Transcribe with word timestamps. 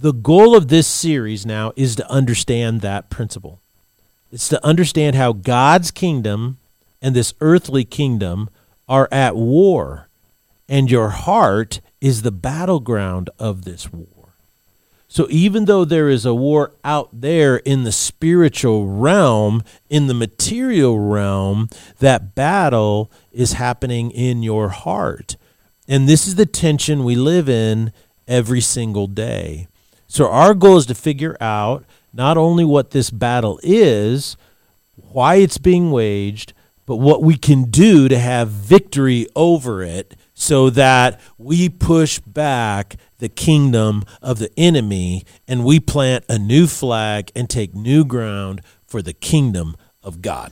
the 0.00 0.12
goal 0.12 0.54
of 0.54 0.68
this 0.68 0.86
series 0.86 1.44
now 1.44 1.72
is 1.74 1.96
to 1.96 2.08
understand 2.10 2.80
that 2.80 3.10
principle. 3.10 3.60
It's 4.30 4.48
to 4.48 4.64
understand 4.64 5.16
how 5.16 5.32
God's 5.32 5.90
kingdom 5.90 6.58
and 7.02 7.16
this 7.16 7.34
earthly 7.40 7.84
kingdom 7.84 8.48
are 8.88 9.08
at 9.10 9.34
war, 9.34 10.08
and 10.68 10.90
your 10.90 11.10
heart 11.10 11.80
is 12.00 12.22
the 12.22 12.30
battleground 12.30 13.28
of 13.38 13.64
this 13.64 13.92
war. 13.92 14.34
So 15.08 15.26
even 15.30 15.64
though 15.64 15.84
there 15.84 16.08
is 16.08 16.24
a 16.24 16.34
war 16.34 16.72
out 16.84 17.08
there 17.12 17.56
in 17.56 17.84
the 17.84 17.92
spiritual 17.92 18.86
realm, 18.86 19.64
in 19.88 20.06
the 20.06 20.14
material 20.14 20.98
realm, 20.98 21.68
that 21.98 22.34
battle 22.34 23.10
is 23.32 23.54
happening 23.54 24.10
in 24.10 24.42
your 24.42 24.68
heart. 24.68 25.36
And 25.88 26.06
this 26.08 26.28
is 26.28 26.34
the 26.34 26.46
tension 26.46 27.04
we 27.04 27.16
live 27.16 27.48
in 27.48 27.92
every 28.28 28.60
single 28.60 29.06
day. 29.06 29.66
So 30.08 30.28
our 30.30 30.54
goal 30.54 30.78
is 30.78 30.86
to 30.86 30.94
figure 30.94 31.36
out 31.40 31.84
not 32.12 32.38
only 32.38 32.64
what 32.64 32.90
this 32.90 33.10
battle 33.10 33.60
is, 33.62 34.36
why 34.96 35.36
it's 35.36 35.58
being 35.58 35.90
waged, 35.90 36.54
but 36.86 36.96
what 36.96 37.22
we 37.22 37.36
can 37.36 37.64
do 37.64 38.08
to 38.08 38.18
have 38.18 38.48
victory 38.48 39.26
over 39.36 39.82
it 39.82 40.16
so 40.32 40.70
that 40.70 41.20
we 41.36 41.68
push 41.68 42.18
back 42.20 42.96
the 43.18 43.28
kingdom 43.28 44.04
of 44.22 44.38
the 44.38 44.50
enemy 44.56 45.24
and 45.46 45.64
we 45.64 45.78
plant 45.78 46.24
a 46.30 46.38
new 46.38 46.66
flag 46.66 47.30
and 47.36 47.50
take 47.50 47.74
new 47.74 48.04
ground 48.04 48.62
for 48.86 49.02
the 49.02 49.12
kingdom 49.12 49.76
of 50.02 50.22
God. 50.22 50.50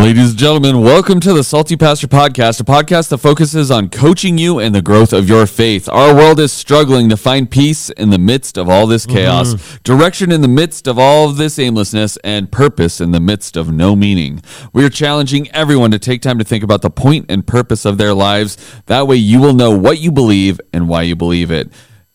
Ladies 0.00 0.30
and 0.30 0.38
gentlemen, 0.38 0.80
welcome 0.80 1.20
to 1.20 1.34
the 1.34 1.44
Salty 1.44 1.76
Pastor 1.76 2.08
Podcast, 2.08 2.58
a 2.58 2.64
podcast 2.64 3.10
that 3.10 3.18
focuses 3.18 3.70
on 3.70 3.90
coaching 3.90 4.38
you 4.38 4.58
and 4.58 4.74
the 4.74 4.80
growth 4.80 5.12
of 5.12 5.28
your 5.28 5.46
faith. 5.46 5.90
Our 5.90 6.14
world 6.14 6.40
is 6.40 6.54
struggling 6.54 7.10
to 7.10 7.18
find 7.18 7.50
peace 7.50 7.90
in 7.90 8.08
the 8.08 8.18
midst 8.18 8.56
of 8.56 8.70
all 8.70 8.86
this 8.86 9.04
chaos, 9.04 9.52
mm-hmm. 9.52 9.82
direction 9.84 10.32
in 10.32 10.40
the 10.40 10.48
midst 10.48 10.86
of 10.86 10.98
all 10.98 11.28
of 11.28 11.36
this 11.36 11.58
aimlessness, 11.58 12.16
and 12.24 12.50
purpose 12.50 12.98
in 12.98 13.10
the 13.12 13.20
midst 13.20 13.58
of 13.58 13.74
no 13.74 13.94
meaning. 13.94 14.40
We 14.72 14.86
are 14.86 14.88
challenging 14.88 15.50
everyone 15.50 15.90
to 15.90 15.98
take 15.98 16.22
time 16.22 16.38
to 16.38 16.44
think 16.44 16.64
about 16.64 16.80
the 16.80 16.90
point 16.90 17.26
and 17.28 17.46
purpose 17.46 17.84
of 17.84 17.98
their 17.98 18.14
lives. 18.14 18.56
That 18.86 19.06
way, 19.06 19.16
you 19.16 19.38
will 19.38 19.54
know 19.54 19.70
what 19.70 19.98
you 19.98 20.10
believe 20.10 20.58
and 20.72 20.88
why 20.88 21.02
you 21.02 21.14
believe 21.14 21.50
it. 21.50 21.70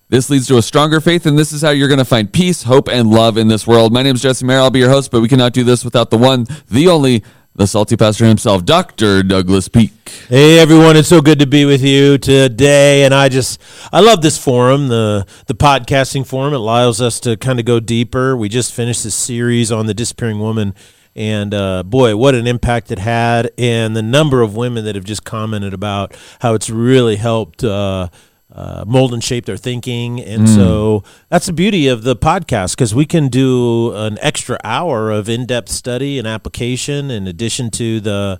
This 0.09 0.31
leads 0.31 0.47
to 0.47 0.57
a 0.57 0.63
stronger 0.63 0.99
faith, 0.99 1.27
and 1.27 1.37
this 1.37 1.51
is 1.51 1.61
how 1.61 1.69
you're 1.69 1.87
going 1.87 1.99
to 1.99 2.05
find 2.05 2.33
peace, 2.33 2.63
hope, 2.63 2.89
and 2.89 3.11
love 3.11 3.37
in 3.37 3.47
this 3.47 3.67
world. 3.67 3.93
My 3.93 4.01
name 4.01 4.15
is 4.15 4.23
Jesse 4.23 4.43
Mayer. 4.43 4.57
I'll 4.57 4.71
be 4.71 4.79
your 4.79 4.89
host, 4.89 5.11
but 5.11 5.21
we 5.21 5.27
cannot 5.27 5.53
do 5.53 5.63
this 5.63 5.85
without 5.85 6.09
the 6.09 6.17
one, 6.17 6.47
the 6.67 6.87
only, 6.87 7.23
the 7.55 7.65
salty 7.65 7.95
pastor 7.95 8.25
himself, 8.25 8.65
Dr. 8.65 9.23
Douglas 9.23 9.69
Peak. 9.69 9.91
Hey 10.27 10.59
everyone, 10.59 10.97
it's 10.97 11.07
so 11.07 11.21
good 11.21 11.39
to 11.39 11.47
be 11.47 11.63
with 11.63 11.81
you 11.81 12.17
today. 12.17 13.05
And 13.05 13.13
I 13.13 13.29
just 13.29 13.61
I 13.93 14.01
love 14.01 14.21
this 14.21 14.37
forum, 14.37 14.89
the 14.89 15.25
the 15.47 15.55
podcasting 15.55 16.27
forum. 16.27 16.53
It 16.53 16.57
allows 16.57 16.99
us 16.99 17.19
to 17.21 17.37
kind 17.37 17.59
of 17.59 17.65
go 17.65 17.79
deeper. 17.79 18.35
We 18.35 18.49
just 18.49 18.73
finished 18.73 19.05
this 19.05 19.15
series 19.15 19.71
on 19.71 19.85
the 19.85 19.93
disappearing 19.93 20.39
woman. 20.39 20.75
And 21.15 21.53
uh, 21.53 21.83
boy, 21.83 22.17
what 22.17 22.35
an 22.35 22.45
impact 22.45 22.91
it 22.91 22.99
had, 22.99 23.49
and 23.57 23.95
the 23.95 24.01
number 24.01 24.41
of 24.41 24.57
women 24.57 24.83
that 24.83 24.95
have 24.95 25.05
just 25.05 25.23
commented 25.23 25.73
about 25.73 26.13
how 26.41 26.55
it's 26.55 26.69
really 26.69 27.15
helped 27.15 27.63
uh, 27.63 28.09
uh, 28.55 28.85
mold 28.87 29.13
and 29.13 29.23
shape 29.23 29.45
their 29.45 29.57
thinking. 29.57 30.21
And 30.21 30.47
mm. 30.47 30.55
so 30.55 31.03
that's 31.29 31.45
the 31.45 31.53
beauty 31.53 31.87
of 31.87 32.03
the 32.03 32.15
podcast 32.15 32.71
because 32.71 32.95
we 32.95 33.05
can 33.05 33.27
do 33.27 33.93
an 33.93 34.17
extra 34.21 34.57
hour 34.63 35.11
of 35.11 35.27
in 35.27 35.45
depth 35.45 35.69
study 35.69 36.17
and 36.17 36.27
application 36.27 37.11
in 37.11 37.27
addition 37.27 37.69
to 37.71 37.99
the 37.99 38.39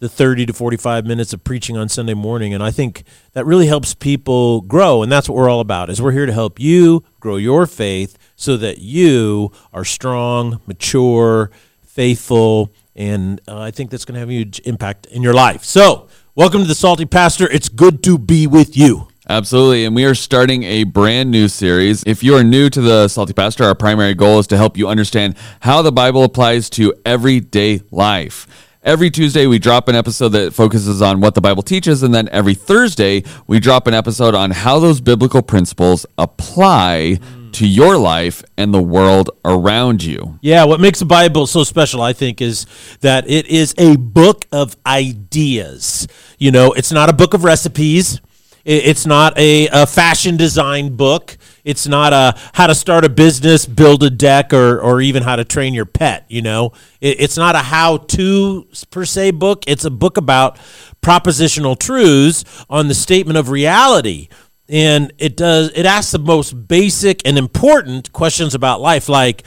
the 0.00 0.08
30 0.08 0.46
to 0.46 0.52
45 0.52 1.06
minutes 1.06 1.32
of 1.32 1.44
preaching 1.44 1.76
on 1.76 1.88
Sunday 1.88 2.14
morning 2.14 2.52
and 2.52 2.60
I 2.60 2.72
think 2.72 3.04
that 3.34 3.46
really 3.46 3.68
helps 3.68 3.94
people 3.94 4.60
grow 4.62 5.00
and 5.00 5.12
that's 5.12 5.28
what 5.28 5.36
we're 5.36 5.48
all 5.48 5.60
about 5.60 5.90
is 5.90 6.02
we're 6.02 6.10
here 6.10 6.26
to 6.26 6.32
help 6.32 6.58
you 6.58 7.04
grow 7.20 7.36
your 7.36 7.68
faith 7.68 8.18
so 8.34 8.56
that 8.56 8.78
you 8.78 9.52
are 9.72 9.84
strong, 9.84 10.60
mature, 10.66 11.52
faithful 11.82 12.72
and 12.96 13.40
uh, 13.46 13.60
I 13.60 13.70
think 13.70 13.92
that's 13.92 14.04
going 14.04 14.14
to 14.14 14.18
have 14.18 14.28
a 14.28 14.32
huge 14.32 14.60
impact 14.64 15.06
in 15.06 15.22
your 15.22 15.34
life. 15.34 15.62
So, 15.62 16.08
welcome 16.34 16.62
to 16.62 16.66
the 16.66 16.74
Salty 16.74 17.06
Pastor. 17.06 17.48
It's 17.48 17.68
good 17.68 18.02
to 18.02 18.18
be 18.18 18.48
with 18.48 18.76
you. 18.76 19.06
Absolutely. 19.32 19.86
And 19.86 19.96
we 19.96 20.04
are 20.04 20.14
starting 20.14 20.62
a 20.64 20.84
brand 20.84 21.30
new 21.30 21.48
series. 21.48 22.04
If 22.04 22.22
you 22.22 22.36
are 22.36 22.44
new 22.44 22.68
to 22.68 22.82
the 22.82 23.08
Salty 23.08 23.32
Pastor, 23.32 23.64
our 23.64 23.74
primary 23.74 24.12
goal 24.12 24.38
is 24.40 24.46
to 24.48 24.58
help 24.58 24.76
you 24.76 24.88
understand 24.88 25.36
how 25.60 25.80
the 25.80 25.90
Bible 25.90 26.22
applies 26.22 26.68
to 26.70 26.92
everyday 27.06 27.80
life. 27.90 28.46
Every 28.82 29.10
Tuesday, 29.10 29.46
we 29.46 29.58
drop 29.58 29.88
an 29.88 29.94
episode 29.94 30.30
that 30.30 30.52
focuses 30.52 31.00
on 31.00 31.22
what 31.22 31.34
the 31.34 31.40
Bible 31.40 31.62
teaches. 31.62 32.02
And 32.02 32.14
then 32.14 32.28
every 32.28 32.52
Thursday, 32.52 33.24
we 33.46 33.58
drop 33.58 33.86
an 33.86 33.94
episode 33.94 34.34
on 34.34 34.50
how 34.50 34.78
those 34.78 35.00
biblical 35.00 35.40
principles 35.40 36.04
apply 36.18 37.18
to 37.52 37.66
your 37.66 37.96
life 37.96 38.44
and 38.58 38.74
the 38.74 38.82
world 38.82 39.30
around 39.46 40.04
you. 40.04 40.38
Yeah, 40.42 40.64
what 40.64 40.78
makes 40.78 40.98
the 40.98 41.06
Bible 41.06 41.46
so 41.46 41.64
special, 41.64 42.02
I 42.02 42.12
think, 42.12 42.42
is 42.42 42.66
that 43.00 43.30
it 43.30 43.46
is 43.46 43.74
a 43.78 43.96
book 43.96 44.44
of 44.52 44.76
ideas. 44.84 46.06
You 46.36 46.50
know, 46.50 46.72
it's 46.74 46.92
not 46.92 47.08
a 47.08 47.14
book 47.14 47.32
of 47.32 47.44
recipes. 47.44 48.20
It's 48.64 49.06
not 49.06 49.36
a, 49.36 49.68
a, 49.68 49.86
fashion 49.86 50.36
design 50.36 50.94
book. 50.94 51.36
It's 51.64 51.88
not 51.88 52.12
a 52.12 52.38
how 52.54 52.68
to 52.68 52.74
start 52.74 53.04
a 53.04 53.08
business, 53.08 53.66
build 53.66 54.02
a 54.04 54.10
deck, 54.10 54.52
or 54.52 54.80
or 54.80 55.00
even 55.00 55.24
how 55.24 55.36
to 55.36 55.44
train 55.44 55.74
your 55.74 55.84
pet. 55.84 56.26
You 56.28 56.42
know, 56.42 56.72
it's 57.00 57.36
not 57.36 57.56
a 57.56 57.58
how 57.58 57.96
to 57.96 58.68
per 58.90 59.04
se 59.04 59.32
book. 59.32 59.64
It's 59.66 59.84
a 59.84 59.90
book 59.90 60.16
about 60.16 60.58
propositional 61.02 61.76
truths 61.76 62.44
on 62.70 62.86
the 62.86 62.94
statement 62.94 63.36
of 63.36 63.50
reality, 63.50 64.28
and 64.68 65.12
it 65.18 65.36
does 65.36 65.72
it 65.74 65.84
asks 65.84 66.12
the 66.12 66.20
most 66.20 66.68
basic 66.68 67.26
and 67.26 67.36
important 67.36 68.12
questions 68.12 68.54
about 68.54 68.80
life, 68.80 69.08
like 69.08 69.42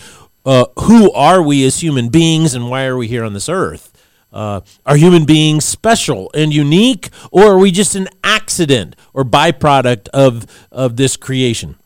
uh, 0.46 0.66
who 0.80 1.09
are 1.14 1.42
we 1.42 1.66
as 1.66 1.82
human 1.82 2.09
beings, 2.09 2.53
and 2.53 2.70
why 2.70 2.86
are 2.86 2.97
we 2.97 3.08
here 3.08 3.24
on 3.24 3.34
this 3.34 3.47
earth? 3.47 3.95
Uh, 4.35 4.59
are 4.85 4.97
human 4.97 5.23
beings 5.23 5.63
special 5.63 6.29
and 6.34 6.53
unique, 6.53 7.09
or 7.31 7.53
are 7.53 7.57
we 7.57 7.72
just 7.72 7.96
an 7.96 8.09
accident 8.22 8.96
or 9.13 9.23
byproduct 9.23 10.09
of, 10.09 10.46
of 10.73 10.97
this 10.97 11.16
creation? 11.16 11.78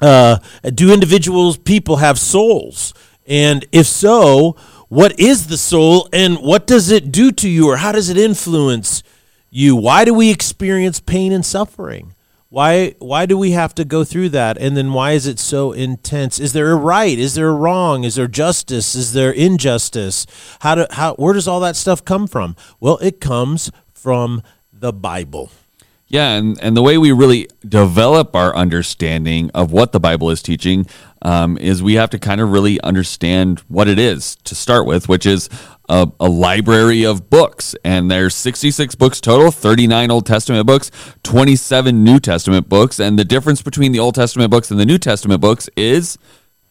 Uh, 0.00 0.38
do 0.72 0.92
individuals, 0.92 1.58
people 1.58 1.96
have 1.96 2.20
souls? 2.20 2.94
And 3.26 3.66
if 3.72 3.86
so, 3.86 4.56
what 4.88 5.18
is 5.18 5.48
the 5.48 5.58
soul 5.58 6.08
and 6.12 6.38
what 6.38 6.66
does 6.66 6.90
it 6.90 7.10
do 7.10 7.32
to 7.32 7.48
you 7.48 7.68
or 7.68 7.78
how 7.78 7.90
does 7.90 8.08
it 8.08 8.16
influence 8.16 9.02
you? 9.50 9.74
Why 9.74 10.04
do 10.04 10.14
we 10.14 10.30
experience 10.30 11.00
pain 11.00 11.32
and 11.32 11.44
suffering? 11.44 12.14
Why 12.52 12.94
why 12.98 13.24
do 13.24 13.38
we 13.38 13.52
have 13.52 13.74
to 13.76 13.84
go 13.86 14.04
through 14.04 14.28
that? 14.28 14.58
And 14.58 14.76
then 14.76 14.92
why 14.92 15.12
is 15.12 15.26
it 15.26 15.38
so 15.38 15.72
intense? 15.72 16.38
Is 16.38 16.52
there 16.52 16.70
a 16.70 16.76
right? 16.76 17.18
Is 17.18 17.32
there 17.32 17.48
a 17.48 17.54
wrong? 17.54 18.04
Is 18.04 18.16
there 18.16 18.28
justice? 18.28 18.94
Is 18.94 19.14
there 19.14 19.30
injustice? 19.30 20.26
How 20.60 20.74
do 20.74 20.86
how 20.90 21.14
where 21.14 21.32
does 21.32 21.48
all 21.48 21.60
that 21.60 21.76
stuff 21.76 22.04
come 22.04 22.26
from? 22.26 22.54
Well, 22.78 22.98
it 22.98 23.22
comes 23.22 23.70
from 23.94 24.42
the 24.70 24.92
Bible. 24.92 25.50
Yeah, 26.08 26.32
and, 26.32 26.60
and 26.60 26.76
the 26.76 26.82
way 26.82 26.98
we 26.98 27.10
really 27.10 27.48
develop 27.66 28.36
our 28.36 28.54
understanding 28.54 29.50
of 29.54 29.72
what 29.72 29.92
the 29.92 30.00
Bible 30.00 30.28
is 30.28 30.42
teaching 30.42 30.86
um, 31.22 31.56
is 31.56 31.82
we 31.82 31.94
have 31.94 32.10
to 32.10 32.18
kind 32.18 32.42
of 32.42 32.52
really 32.52 32.78
understand 32.82 33.60
what 33.60 33.88
it 33.88 33.98
is 33.98 34.36
to 34.44 34.54
start 34.54 34.84
with, 34.84 35.08
which 35.08 35.24
is 35.24 35.48
a, 35.88 36.10
a, 36.20 36.28
library 36.28 37.04
of 37.04 37.28
books. 37.30 37.74
And 37.84 38.10
there's 38.10 38.34
66 38.34 38.94
books 38.94 39.20
total, 39.20 39.50
39 39.50 40.10
Old 40.10 40.26
Testament 40.26 40.66
books, 40.66 40.90
27 41.22 42.04
New 42.04 42.20
Testament 42.20 42.68
books. 42.68 42.98
And 43.00 43.18
the 43.18 43.24
difference 43.24 43.62
between 43.62 43.92
the 43.92 43.98
Old 43.98 44.14
Testament 44.14 44.50
books 44.50 44.70
and 44.70 44.78
the 44.78 44.86
New 44.86 44.98
Testament 44.98 45.40
books 45.40 45.68
is 45.76 46.18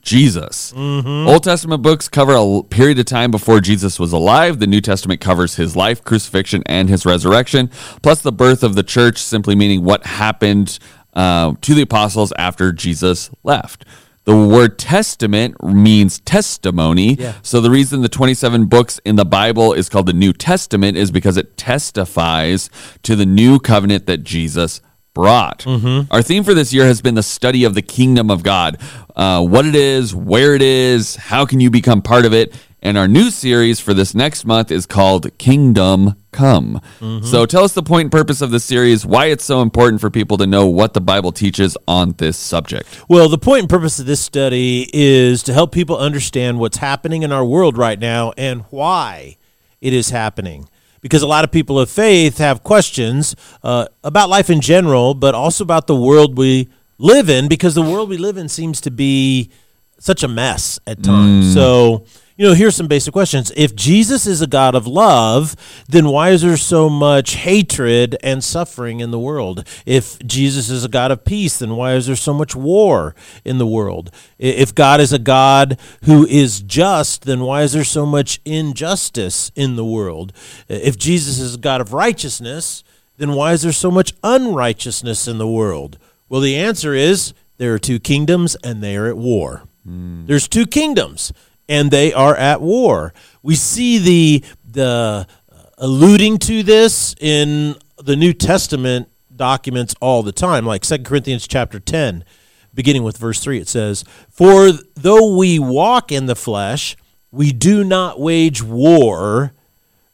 Jesus. 0.01 0.73
Mm-hmm. 0.73 1.27
Old 1.27 1.43
Testament 1.43 1.81
books 1.81 2.09
cover 2.09 2.33
a 2.35 2.63
period 2.63 2.99
of 2.99 3.05
time 3.05 3.31
before 3.31 3.59
Jesus 3.59 3.99
was 3.99 4.11
alive. 4.11 4.59
The 4.59 4.67
New 4.67 4.81
Testament 4.81 5.21
covers 5.21 5.55
his 5.55 5.75
life, 5.75 6.03
crucifixion, 6.03 6.63
and 6.65 6.89
his 6.89 7.05
resurrection, 7.05 7.69
plus 8.01 8.21
the 8.21 8.31
birth 8.31 8.63
of 8.63 8.75
the 8.75 8.83
church, 8.83 9.19
simply 9.19 9.55
meaning 9.55 9.83
what 9.83 10.05
happened 10.05 10.79
uh, 11.13 11.53
to 11.61 11.73
the 11.73 11.83
apostles 11.83 12.33
after 12.37 12.71
Jesus 12.71 13.29
left. 13.43 13.85
The 14.23 14.37
word 14.37 14.77
testament 14.77 15.61
means 15.63 16.19
testimony. 16.19 17.15
Yeah. 17.15 17.33
So 17.41 17.59
the 17.59 17.71
reason 17.71 18.01
the 18.01 18.09
27 18.09 18.65
books 18.65 18.99
in 19.03 19.15
the 19.15 19.25
Bible 19.25 19.73
is 19.73 19.89
called 19.89 20.05
the 20.05 20.13
New 20.13 20.31
Testament 20.31 20.95
is 20.95 21.09
because 21.09 21.37
it 21.37 21.57
testifies 21.57 22.69
to 23.01 23.15
the 23.15 23.25
new 23.25 23.59
covenant 23.59 24.05
that 24.05 24.23
Jesus 24.23 24.81
brought. 25.13 25.59
Mm-hmm. 25.59 26.13
Our 26.13 26.21
theme 26.21 26.43
for 26.43 26.53
this 26.53 26.71
year 26.71 26.85
has 26.85 27.01
been 27.01 27.15
the 27.15 27.23
study 27.23 27.63
of 27.63 27.73
the 27.73 27.81
kingdom 27.81 28.29
of 28.29 28.43
God 28.43 28.79
uh, 29.15 29.43
what 29.43 29.65
it 29.65 29.75
is, 29.75 30.15
where 30.15 30.55
it 30.55 30.61
is, 30.61 31.15
how 31.15 31.45
can 31.45 31.59
you 31.59 31.69
become 31.69 32.01
part 32.01 32.25
of 32.25 32.33
it. 32.33 32.53
And 32.83 32.97
our 32.97 33.07
new 33.07 33.29
series 33.29 33.79
for 33.79 33.93
this 33.93 34.15
next 34.15 34.43
month 34.43 34.71
is 34.71 34.87
called 34.87 35.37
Kingdom 35.37 36.15
Come. 36.31 36.81
Mm-hmm. 36.99 37.25
So 37.25 37.45
tell 37.45 37.63
us 37.63 37.73
the 37.73 37.83
point 37.83 38.05
and 38.05 38.11
purpose 38.11 38.41
of 38.41 38.49
the 38.49 38.59
series, 38.59 39.05
why 39.05 39.27
it's 39.27 39.43
so 39.45 39.61
important 39.61 40.01
for 40.01 40.09
people 40.09 40.37
to 40.37 40.47
know 40.47 40.65
what 40.65 40.95
the 40.95 41.01
Bible 41.01 41.31
teaches 41.31 41.77
on 41.87 42.13
this 42.13 42.37
subject. 42.37 42.87
Well, 43.07 43.29
the 43.29 43.37
point 43.37 43.59
and 43.59 43.69
purpose 43.69 43.99
of 43.99 44.07
this 44.07 44.19
study 44.19 44.89
is 44.93 45.43
to 45.43 45.53
help 45.53 45.71
people 45.71 45.95
understand 45.95 46.59
what's 46.59 46.77
happening 46.77 47.21
in 47.21 47.31
our 47.31 47.45
world 47.45 47.77
right 47.77 47.99
now 47.99 48.33
and 48.35 48.61
why 48.71 49.37
it 49.79 49.93
is 49.93 50.09
happening. 50.09 50.67
Because 51.01 51.21
a 51.21 51.27
lot 51.27 51.43
of 51.43 51.51
people 51.51 51.79
of 51.79 51.87
faith 51.87 52.39
have 52.39 52.63
questions 52.63 53.35
uh, 53.61 53.85
about 54.03 54.29
life 54.29 54.49
in 54.49 54.59
general, 54.59 55.13
but 55.13 55.35
also 55.35 55.63
about 55.63 55.85
the 55.85 55.95
world 55.95 56.35
we 56.35 56.67
live 56.97 57.29
in, 57.29 57.47
because 57.47 57.75
the 57.75 57.81
world 57.83 58.09
we 58.09 58.17
live 58.17 58.37
in 58.37 58.49
seems 58.49 58.81
to 58.81 58.89
be 58.89 59.51
such 59.99 60.23
a 60.23 60.27
mess 60.27 60.79
at 60.87 61.03
times. 61.03 61.53
So, 61.53 62.05
you 62.41 62.47
know, 62.47 62.53
here's 62.55 62.75
some 62.75 62.87
basic 62.87 63.13
questions. 63.13 63.51
If 63.55 63.75
Jesus 63.75 64.25
is 64.25 64.41
a 64.41 64.47
God 64.47 64.73
of 64.73 64.87
love, 64.87 65.55
then 65.87 66.07
why 66.07 66.31
is 66.31 66.41
there 66.41 66.57
so 66.57 66.89
much 66.89 67.35
hatred 67.35 68.17
and 68.23 68.43
suffering 68.43 68.99
in 68.99 69.11
the 69.11 69.19
world? 69.19 69.67
If 69.85 70.17
Jesus 70.25 70.67
is 70.67 70.83
a 70.83 70.89
God 70.89 71.11
of 71.11 71.23
peace, 71.23 71.59
then 71.59 71.75
why 71.75 71.93
is 71.93 72.07
there 72.07 72.15
so 72.15 72.33
much 72.33 72.55
war 72.55 73.13
in 73.45 73.59
the 73.59 73.67
world? 73.67 74.09
If 74.39 74.73
God 74.73 74.99
is 74.99 75.13
a 75.13 75.19
God 75.19 75.79
who 76.05 76.25
is 76.25 76.61
just, 76.61 77.25
then 77.25 77.41
why 77.41 77.61
is 77.61 77.73
there 77.73 77.83
so 77.83 78.07
much 78.07 78.41
injustice 78.43 79.51
in 79.55 79.75
the 79.75 79.85
world? 79.85 80.33
If 80.67 80.97
Jesus 80.97 81.37
is 81.37 81.53
a 81.53 81.59
God 81.59 81.79
of 81.79 81.93
righteousness, 81.93 82.83
then 83.17 83.33
why 83.33 83.53
is 83.53 83.61
there 83.61 83.71
so 83.71 83.91
much 83.91 84.13
unrighteousness 84.23 85.27
in 85.27 85.37
the 85.37 85.47
world? 85.47 85.99
Well, 86.27 86.41
the 86.41 86.55
answer 86.55 86.95
is 86.95 87.35
there 87.57 87.75
are 87.75 87.77
two 87.77 87.99
kingdoms 87.99 88.57
and 88.63 88.81
they 88.81 88.97
are 88.97 89.05
at 89.05 89.17
war. 89.17 89.65
Hmm. 89.85 90.25
There's 90.25 90.47
two 90.47 90.65
kingdoms 90.65 91.31
and 91.71 91.89
they 91.89 92.11
are 92.11 92.35
at 92.35 92.61
war. 92.61 93.13
We 93.41 93.55
see 93.55 93.97
the 93.97 94.43
the 94.63 95.25
uh, 95.49 95.63
alluding 95.77 96.37
to 96.39 96.63
this 96.63 97.15
in 97.19 97.75
the 97.97 98.17
New 98.17 98.33
Testament 98.33 99.09
documents 99.33 99.95
all 100.01 100.21
the 100.21 100.33
time, 100.33 100.65
like 100.65 100.81
2 100.81 100.99
Corinthians 100.99 101.47
chapter 101.47 101.79
10, 101.79 102.25
beginning 102.73 103.03
with 103.03 103.17
verse 103.17 103.39
3. 103.39 103.59
It 103.59 103.69
says, 103.69 104.03
For 104.29 104.71
though 104.95 105.37
we 105.37 105.59
walk 105.59 106.11
in 106.11 106.25
the 106.25 106.35
flesh, 106.35 106.97
we 107.31 107.53
do 107.53 107.85
not 107.85 108.19
wage 108.19 108.61
war 108.61 109.53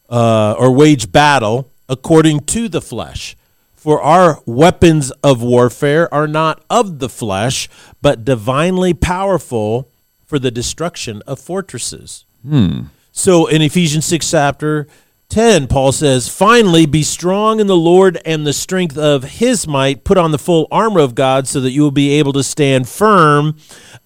uh, 0.08 0.54
or 0.58 0.70
wage 0.70 1.10
battle 1.10 1.70
according 1.88 2.40
to 2.40 2.68
the 2.68 2.80
flesh. 2.80 3.36
For 3.74 4.00
our 4.00 4.40
weapons 4.46 5.10
of 5.24 5.42
warfare 5.42 6.12
are 6.14 6.28
not 6.28 6.64
of 6.70 7.00
the 7.00 7.08
flesh, 7.08 7.68
but 8.00 8.24
divinely 8.24 8.94
powerful 8.94 9.90
for 10.28 10.38
the 10.38 10.50
destruction 10.50 11.22
of 11.26 11.40
fortresses. 11.40 12.26
Hmm. 12.46 12.82
So 13.10 13.46
in 13.46 13.62
Ephesians 13.62 14.04
6 14.04 14.30
chapter 14.30 14.86
10, 15.30 15.66
Paul 15.66 15.90
says, 15.90 16.28
Finally, 16.28 16.86
be 16.86 17.02
strong 17.02 17.60
in 17.60 17.66
the 17.66 17.74
Lord 17.74 18.20
and 18.24 18.46
the 18.46 18.52
strength 18.52 18.96
of 18.96 19.24
his 19.24 19.66
might. 19.66 20.04
Put 20.04 20.18
on 20.18 20.30
the 20.30 20.38
full 20.38 20.68
armor 20.70 21.00
of 21.00 21.14
God 21.14 21.48
so 21.48 21.60
that 21.62 21.70
you 21.70 21.82
will 21.82 21.90
be 21.90 22.12
able 22.12 22.34
to 22.34 22.42
stand 22.42 22.88
firm 22.88 23.56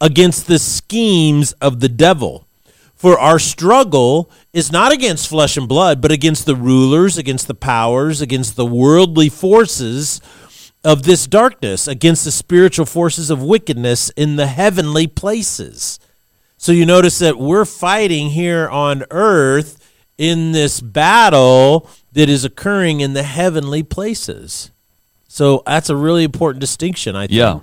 against 0.00 0.46
the 0.46 0.58
schemes 0.58 1.52
of 1.60 1.80
the 1.80 1.88
devil. 1.88 2.46
For 2.94 3.18
our 3.18 3.40
struggle 3.40 4.30
is 4.52 4.70
not 4.70 4.92
against 4.92 5.28
flesh 5.28 5.56
and 5.56 5.68
blood, 5.68 6.00
but 6.00 6.12
against 6.12 6.46
the 6.46 6.54
rulers, 6.54 7.18
against 7.18 7.48
the 7.48 7.54
powers, 7.54 8.20
against 8.20 8.54
the 8.54 8.64
worldly 8.64 9.28
forces 9.28 10.20
of 10.84 11.02
this 11.02 11.26
darkness, 11.26 11.88
against 11.88 12.24
the 12.24 12.30
spiritual 12.30 12.86
forces 12.86 13.28
of 13.28 13.42
wickedness 13.42 14.10
in 14.10 14.36
the 14.36 14.46
heavenly 14.46 15.08
places. 15.08 15.98
So 16.62 16.70
you 16.70 16.86
notice 16.86 17.18
that 17.18 17.38
we're 17.38 17.64
fighting 17.64 18.30
here 18.30 18.68
on 18.68 19.02
earth 19.10 19.84
in 20.16 20.52
this 20.52 20.80
battle 20.80 21.90
that 22.12 22.28
is 22.28 22.44
occurring 22.44 23.00
in 23.00 23.14
the 23.14 23.24
heavenly 23.24 23.82
places. 23.82 24.70
So 25.26 25.64
that's 25.66 25.90
a 25.90 25.96
really 25.96 26.22
important 26.22 26.60
distinction, 26.60 27.16
I 27.16 27.22
think. 27.22 27.32
Yeah. 27.32 27.58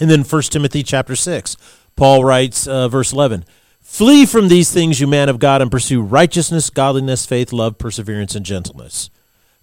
And 0.00 0.10
then 0.10 0.22
1 0.24 0.42
Timothy 0.44 0.82
chapter 0.82 1.14
6, 1.14 1.58
Paul 1.96 2.24
writes, 2.24 2.66
uh, 2.66 2.88
verse 2.88 3.12
11 3.12 3.44
Flee 3.82 4.24
from 4.24 4.48
these 4.48 4.72
things, 4.72 5.00
you 5.00 5.06
man 5.06 5.28
of 5.28 5.38
God, 5.38 5.60
and 5.60 5.70
pursue 5.70 6.00
righteousness, 6.00 6.70
godliness, 6.70 7.26
faith, 7.26 7.52
love, 7.52 7.76
perseverance, 7.76 8.34
and 8.34 8.46
gentleness. 8.46 9.10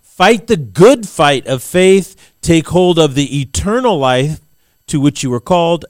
Fight 0.04 0.46
the 0.46 0.58
good 0.58 1.10
fight 1.10 1.48
of 1.48 1.64
faith, 1.64 2.36
take 2.42 2.68
hold 2.68 3.00
of 3.00 3.16
the 3.16 3.42
eternal 3.42 3.98
life 3.98 4.42
to 4.86 5.02
which 5.02 5.24
you 5.24 5.32
were 5.32 5.40
called, 5.40 5.86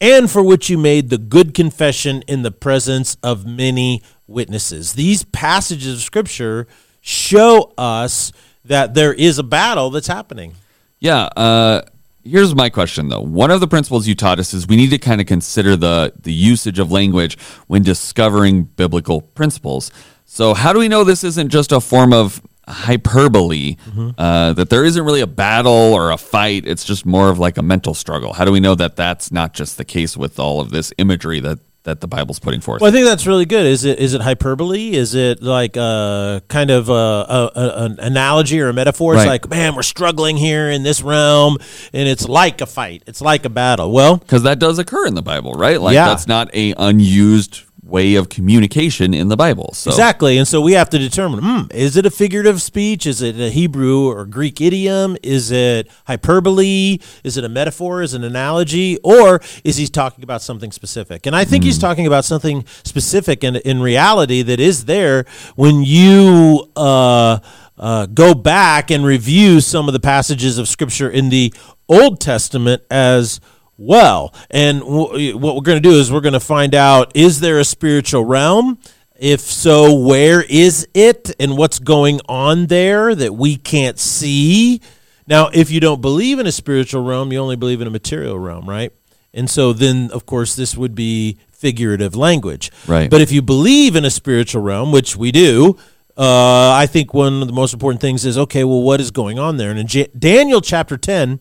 and 0.00 0.30
for 0.30 0.42
which 0.42 0.70
you 0.70 0.78
made 0.78 1.10
the 1.10 1.18
good 1.18 1.54
confession 1.54 2.22
in 2.22 2.42
the 2.42 2.50
presence 2.50 3.16
of 3.22 3.46
many 3.46 4.02
witnesses. 4.26 4.94
These 4.94 5.24
passages 5.24 5.94
of 5.94 6.00
Scripture 6.00 6.66
show 7.00 7.72
us 7.76 8.32
that 8.64 8.94
there 8.94 9.12
is 9.12 9.38
a 9.38 9.42
battle 9.42 9.90
that's 9.90 10.06
happening. 10.06 10.54
Yeah. 10.98 11.24
Uh, 11.36 11.82
here's 12.24 12.54
my 12.54 12.70
question, 12.70 13.08
though. 13.08 13.20
One 13.20 13.50
of 13.50 13.60
the 13.60 13.68
principles 13.68 14.06
you 14.06 14.14
taught 14.14 14.38
us 14.38 14.54
is 14.54 14.66
we 14.66 14.76
need 14.76 14.90
to 14.90 14.98
kind 14.98 15.20
of 15.20 15.26
consider 15.26 15.76
the 15.76 16.12
the 16.20 16.32
usage 16.32 16.78
of 16.78 16.92
language 16.92 17.38
when 17.66 17.82
discovering 17.82 18.64
biblical 18.64 19.20
principles. 19.22 19.90
So, 20.24 20.54
how 20.54 20.72
do 20.72 20.78
we 20.78 20.88
know 20.88 21.04
this 21.04 21.24
isn't 21.24 21.48
just 21.48 21.72
a 21.72 21.80
form 21.80 22.12
of 22.12 22.40
hyperbole? 22.70 23.76
Mm-hmm. 23.76 24.10
Uh, 24.18 24.52
that 24.54 24.70
there 24.70 24.84
isn't 24.84 25.04
really 25.04 25.20
a 25.20 25.26
battle 25.26 25.72
or 25.72 26.10
a 26.10 26.16
fight; 26.18 26.66
it's 26.66 26.84
just 26.84 27.04
more 27.06 27.28
of 27.30 27.38
like 27.38 27.58
a 27.58 27.62
mental 27.62 27.94
struggle. 27.94 28.32
How 28.32 28.44
do 28.44 28.52
we 28.52 28.60
know 28.60 28.74
that 28.74 28.96
that's 28.96 29.30
not 29.32 29.52
just 29.54 29.76
the 29.78 29.84
case 29.84 30.16
with 30.16 30.38
all 30.38 30.60
of 30.60 30.70
this 30.70 30.92
imagery 30.98 31.40
that 31.40 31.58
that 31.84 32.02
the 32.02 32.06
Bible's 32.06 32.38
putting 32.38 32.60
forth? 32.60 32.82
Well, 32.82 32.90
I 32.90 32.92
think 32.92 33.06
that's 33.06 33.26
really 33.26 33.46
good. 33.46 33.64
Is 33.64 33.84
it 33.86 33.98
is 33.98 34.12
it 34.12 34.20
hyperbole? 34.20 34.92
Is 34.92 35.14
it 35.14 35.42
like 35.42 35.76
a 35.78 36.42
kind 36.48 36.70
of 36.70 36.90
a, 36.90 36.92
a, 36.92 37.50
a- 37.56 37.84
an 37.86 37.98
analogy 38.00 38.60
or 38.60 38.68
a 38.68 38.74
metaphor? 38.74 39.14
It's 39.14 39.20
Right. 39.24 39.28
like, 39.42 39.48
man, 39.48 39.74
we're 39.74 39.82
struggling 39.82 40.36
here 40.36 40.68
in 40.70 40.82
this 40.82 41.00
realm, 41.00 41.56
and 41.94 42.06
it's 42.06 42.28
like 42.28 42.60
a 42.60 42.66
fight. 42.66 43.02
It's 43.06 43.22
like 43.22 43.46
a 43.46 43.48
battle. 43.50 43.92
Well, 43.92 44.18
because 44.18 44.42
that 44.42 44.58
does 44.58 44.78
occur 44.78 45.06
in 45.06 45.14
the 45.14 45.22
Bible, 45.22 45.52
right? 45.54 45.80
Like 45.80 45.94
Yeah. 45.94 46.08
that's 46.08 46.26
not 46.28 46.54
a 46.54 46.74
unused 46.76 47.62
way 47.90 48.14
of 48.14 48.28
communication 48.28 49.12
in 49.12 49.28
the 49.28 49.36
Bible. 49.36 49.72
So 49.74 49.90
Exactly. 49.90 50.38
And 50.38 50.46
so 50.46 50.60
we 50.60 50.72
have 50.72 50.88
to 50.90 50.98
determine 50.98 51.40
hmm, 51.42 51.62
is 51.72 51.96
it 51.96 52.06
a 52.06 52.10
figurative 52.10 52.62
speech? 52.62 53.06
Is 53.06 53.22
it 53.22 53.38
a 53.40 53.50
Hebrew 53.50 54.08
or 54.08 54.24
Greek 54.24 54.60
idiom? 54.60 55.16
Is 55.22 55.50
it 55.50 55.88
hyperbole? 56.06 56.98
Is 57.24 57.36
it 57.36 57.44
a 57.44 57.48
metaphor? 57.48 58.02
Is 58.02 58.14
it 58.14 58.18
an 58.18 58.24
analogy? 58.24 58.98
Or 59.02 59.40
is 59.64 59.76
he 59.76 59.86
talking 59.86 60.24
about 60.24 60.42
something 60.42 60.72
specific? 60.72 61.26
And 61.26 61.34
I 61.34 61.44
think 61.44 61.64
he's 61.64 61.78
talking 61.78 62.06
about 62.06 62.24
something 62.24 62.64
specific 62.84 63.42
and 63.44 63.56
in 63.56 63.80
reality 63.80 64.42
that 64.42 64.60
is 64.60 64.84
there 64.84 65.24
when 65.56 65.82
you. 65.82 66.70
Uh, 66.76 67.40
uh, 67.80 68.04
go 68.04 68.34
back 68.34 68.90
and 68.90 69.06
review 69.06 69.58
some 69.58 69.88
of 69.88 69.94
the 69.94 70.00
passages 70.00 70.58
of 70.58 70.68
Scripture 70.68 71.08
in 71.08 71.30
the 71.30 71.52
Old 71.88 72.20
Testament 72.20 72.82
as 72.90 73.40
well. 73.80 74.34
And 74.50 74.80
w- 74.80 75.36
what 75.36 75.56
we're 75.56 75.62
going 75.62 75.82
to 75.82 75.88
do 75.88 75.98
is 75.98 76.12
we're 76.12 76.20
going 76.20 76.34
to 76.34 76.40
find 76.40 76.74
out 76.74 77.12
is 77.14 77.40
there 77.40 77.58
a 77.58 77.64
spiritual 77.64 78.24
realm? 78.24 78.78
If 79.18 79.40
so, 79.40 79.94
where 79.94 80.42
is 80.42 80.86
it 80.94 81.34
and 81.40 81.56
what's 81.56 81.78
going 81.78 82.20
on 82.28 82.66
there 82.66 83.14
that 83.14 83.34
we 83.34 83.56
can't 83.56 83.98
see? 83.98 84.80
Now, 85.26 85.48
if 85.52 85.70
you 85.70 85.78
don't 85.78 86.00
believe 86.00 86.38
in 86.38 86.46
a 86.46 86.52
spiritual 86.52 87.04
realm, 87.04 87.32
you 87.32 87.38
only 87.38 87.56
believe 87.56 87.80
in 87.80 87.86
a 87.86 87.90
material 87.90 88.38
realm, 88.38 88.68
right? 88.68 88.92
And 89.32 89.48
so 89.48 89.72
then, 89.72 90.10
of 90.12 90.26
course, 90.26 90.56
this 90.56 90.76
would 90.76 90.94
be 90.94 91.38
figurative 91.52 92.16
language. 92.16 92.70
Right. 92.86 93.10
But 93.10 93.20
if 93.20 93.30
you 93.30 93.42
believe 93.42 93.94
in 93.94 94.04
a 94.04 94.10
spiritual 94.10 94.62
realm, 94.62 94.90
which 94.90 95.16
we 95.16 95.30
do, 95.30 95.76
uh, 96.16 96.72
I 96.72 96.86
think 96.86 97.14
one 97.14 97.42
of 97.42 97.46
the 97.46 97.54
most 97.54 97.72
important 97.72 98.00
things 98.00 98.24
is 98.24 98.36
okay, 98.36 98.64
well, 98.64 98.82
what 98.82 99.00
is 99.00 99.10
going 99.10 99.38
on 99.38 99.56
there? 99.56 99.70
And 99.70 99.78
in 99.78 99.86
J- 99.86 100.08
Daniel 100.18 100.60
chapter 100.60 100.96
10, 100.96 101.40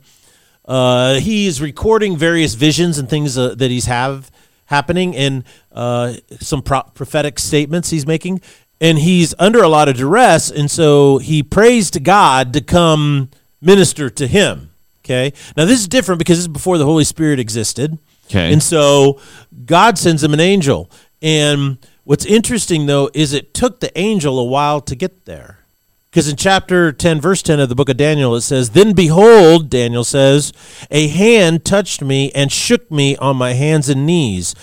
uh, 0.69 1.15
he's 1.15 1.61
recording 1.61 2.15
various 2.15 2.53
visions 2.53 2.97
and 2.97 3.09
things 3.09 3.37
uh, 3.37 3.55
that 3.55 3.69
he's 3.69 3.87
have 3.87 4.31
happening 4.65 5.15
and 5.15 5.43
uh, 5.71 6.13
some 6.39 6.61
pro- 6.61 6.83
prophetic 6.93 7.39
statements 7.39 7.89
he's 7.89 8.07
making. 8.07 8.39
And 8.79 8.97
he's 8.97 9.35
under 9.39 9.61
a 9.61 9.67
lot 9.67 9.89
of 9.89 9.97
duress 9.97 10.49
and 10.49 10.71
so 10.71 11.17
he 11.17 11.43
prays 11.43 11.91
to 11.91 11.99
god 11.99 12.53
to 12.53 12.61
come 12.61 13.29
minister 13.59 14.09
to 14.09 14.25
him 14.25 14.69
okay? 15.09 15.33
Now 15.57 15.65
this 15.65 15.79
is 15.79 15.87
different 15.87 16.19
because 16.19 16.37
this 16.37 16.43
is 16.43 16.47
before 16.47 16.77
the 16.77 16.85
holy 16.85 17.03
spirit 17.03 17.39
existed. 17.39 17.97
Okay. 18.27 18.53
and 18.53 18.61
so 18.61 19.19
god 19.65 19.97
sends 19.97 20.23
him 20.23 20.33
an 20.35 20.39
angel. 20.39 20.91
And 21.21 21.79
what's 22.03 22.25
interesting 22.25 22.85
though 22.85 23.09
is 23.13 23.33
it 23.33 23.53
took 23.53 23.79
the 23.79 23.97
angel 23.97 24.37
a 24.37 24.43
while 24.43 24.81
to 24.81 24.95
get 24.95 25.25
there 25.25 25.58
because 26.09 26.27
in 26.27 26.37
chapter 26.37 26.91
10, 26.91 27.21
verse 27.21 27.43
10 27.43 27.59
of 27.59 27.69
the 27.69 27.75
book 27.75 27.89
of 27.89 27.97
Daniel, 27.97 28.35
it 28.35 28.41
says, 28.41 28.71
Then 28.71 28.93
behold, 28.93 29.69
Daniel 29.69 30.03
says, 30.03 30.51
a 30.89 31.07
hand 31.07 31.63
touched 31.63 32.01
me 32.01 32.31
and 32.31 32.51
shook 32.51 32.89
me 32.89 33.15
on 33.17 33.37
my 33.37 33.53
hands 33.53 33.89
and 33.89 34.07
knees. 34.07 34.55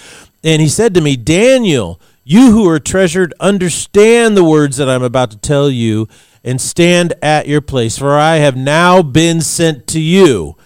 And 0.43 0.61
he 0.61 0.69
said 0.69 0.93
to 0.95 1.01
me, 1.01 1.17
Daniel, 1.17 2.01
you 2.25 2.51
who 2.51 2.69
are 2.69 2.81
treasured, 2.81 3.33
understand 3.39 4.37
the 4.37 4.43
words 4.43 4.77
that 4.79 4.89
I'm 4.89 5.05
about 5.05 5.31
to 5.31 5.39
tell 5.39 5.71
you 5.71 6.09
and 6.43 6.61
stand 6.61 7.15
at 7.23 7.47
your 7.47 7.61
place, 7.61 7.97
for 7.97 8.15
I 8.15 8.37
have 8.37 8.57
now 8.57 9.03
been 9.03 9.41
sent 9.41 9.87
to 9.89 10.01
you. 10.01 10.57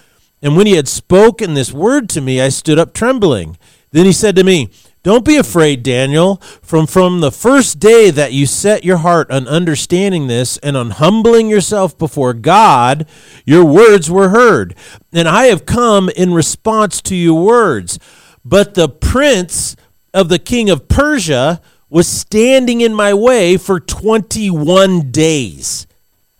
And 0.40 0.56
when 0.56 0.66
he 0.66 0.76
had 0.76 0.88
spoken 0.88 1.52
this 1.52 1.72
word 1.72 2.08
to 2.10 2.22
me, 2.22 2.40
I 2.40 2.48
stood 2.48 2.78
up 2.78 2.94
trembling. 2.94 3.58
Then 3.90 4.06
he 4.06 4.12
said 4.12 4.34
to 4.36 4.44
me, 4.44 4.70
Don't 5.02 5.24
be 5.24 5.36
afraid, 5.36 5.82
Daniel. 5.82 6.36
From 6.62 6.86
from 6.86 7.20
the 7.20 7.32
first 7.32 7.78
day 7.78 8.10
that 8.10 8.34
you 8.34 8.44
set 8.44 8.84
your 8.84 8.98
heart 8.98 9.30
on 9.30 9.48
understanding 9.48 10.26
this 10.26 10.58
and 10.58 10.76
on 10.76 10.90
humbling 10.90 11.48
yourself 11.48 11.96
before 11.96 12.34
God, 12.34 13.06
your 13.46 13.64
words 13.64 14.10
were 14.10 14.28
heard. 14.28 14.74
And 15.10 15.26
I 15.26 15.44
have 15.44 15.64
come 15.64 16.10
in 16.10 16.34
response 16.34 17.00
to 17.02 17.16
your 17.16 17.42
words. 17.42 17.98
But 18.44 18.74
the 18.74 18.90
prince 18.90 19.74
of 20.12 20.28
the 20.28 20.38
king 20.38 20.68
of 20.68 20.88
Persia 20.88 21.62
was 21.88 22.06
standing 22.06 22.82
in 22.82 22.94
my 22.94 23.14
way 23.14 23.56
for 23.56 23.80
21 23.80 25.10
days. 25.10 25.86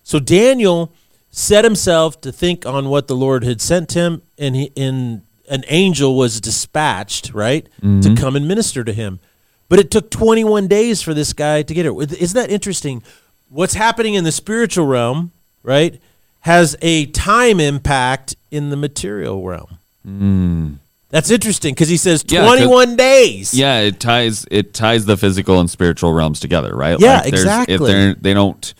So 0.02 0.18
Daniel 0.18 0.92
set 1.30 1.64
himself 1.64 2.20
to 2.20 2.32
think 2.32 2.66
on 2.66 2.88
what 2.88 3.08
the 3.08 3.16
Lord 3.16 3.44
had 3.44 3.60
sent 3.60 3.92
him, 3.92 4.22
and 4.36 4.54
he, 4.54 4.72
and 4.76 5.22
an 5.50 5.64
angel 5.68 6.16
was 6.16 6.40
dispatched, 6.40 7.34
right, 7.34 7.66
to 7.80 7.86
mm-hmm. 7.86 8.14
come 8.14 8.36
and 8.36 8.48
minister 8.48 8.84
to 8.84 8.92
him. 8.92 9.20
But 9.68 9.78
it 9.78 9.90
took 9.90 10.10
21 10.10 10.68
days 10.68 11.02
for 11.02 11.12
this 11.12 11.32
guy 11.32 11.62
to 11.62 11.74
get 11.74 11.84
it. 11.86 11.92
Isn't 12.20 12.40
that 12.40 12.50
interesting? 12.50 13.02
What's 13.48 13.74
happening 13.74 14.14
in 14.14 14.24
the 14.24 14.32
spiritual 14.32 14.86
realm, 14.86 15.32
right, 15.62 16.00
has 16.40 16.76
a 16.80 17.06
time 17.06 17.60
impact 17.60 18.36
in 18.50 18.70
the 18.70 18.76
material 18.76 19.44
realm. 19.44 19.78
Mm. 20.06 20.78
That's 21.10 21.30
interesting 21.30 21.74
because 21.74 21.88
he 21.88 21.96
says 21.96 22.24
Yeah, 22.28 22.40
'cause- 22.40 22.58
21 22.58 22.96
days. 22.96 23.52
Yeah, 23.52 23.80
it 23.80 24.00
ties 24.00 24.46
it 24.50 24.72
ties 24.72 25.04
the 25.04 25.16
physical 25.16 25.58
and 25.60 25.68
spiritual 25.68 26.12
realms 26.12 26.40
together, 26.40 26.74
right? 26.74 26.98
Yeah, 26.98 27.20
there's- 27.22 27.28
exactly. 27.40 27.74
If 27.74 27.80
they're 27.80 28.14
they 28.14 28.32
don't 28.32 28.72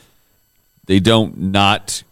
they 0.87 1.01
don't 1.01 1.39
not 1.39 2.03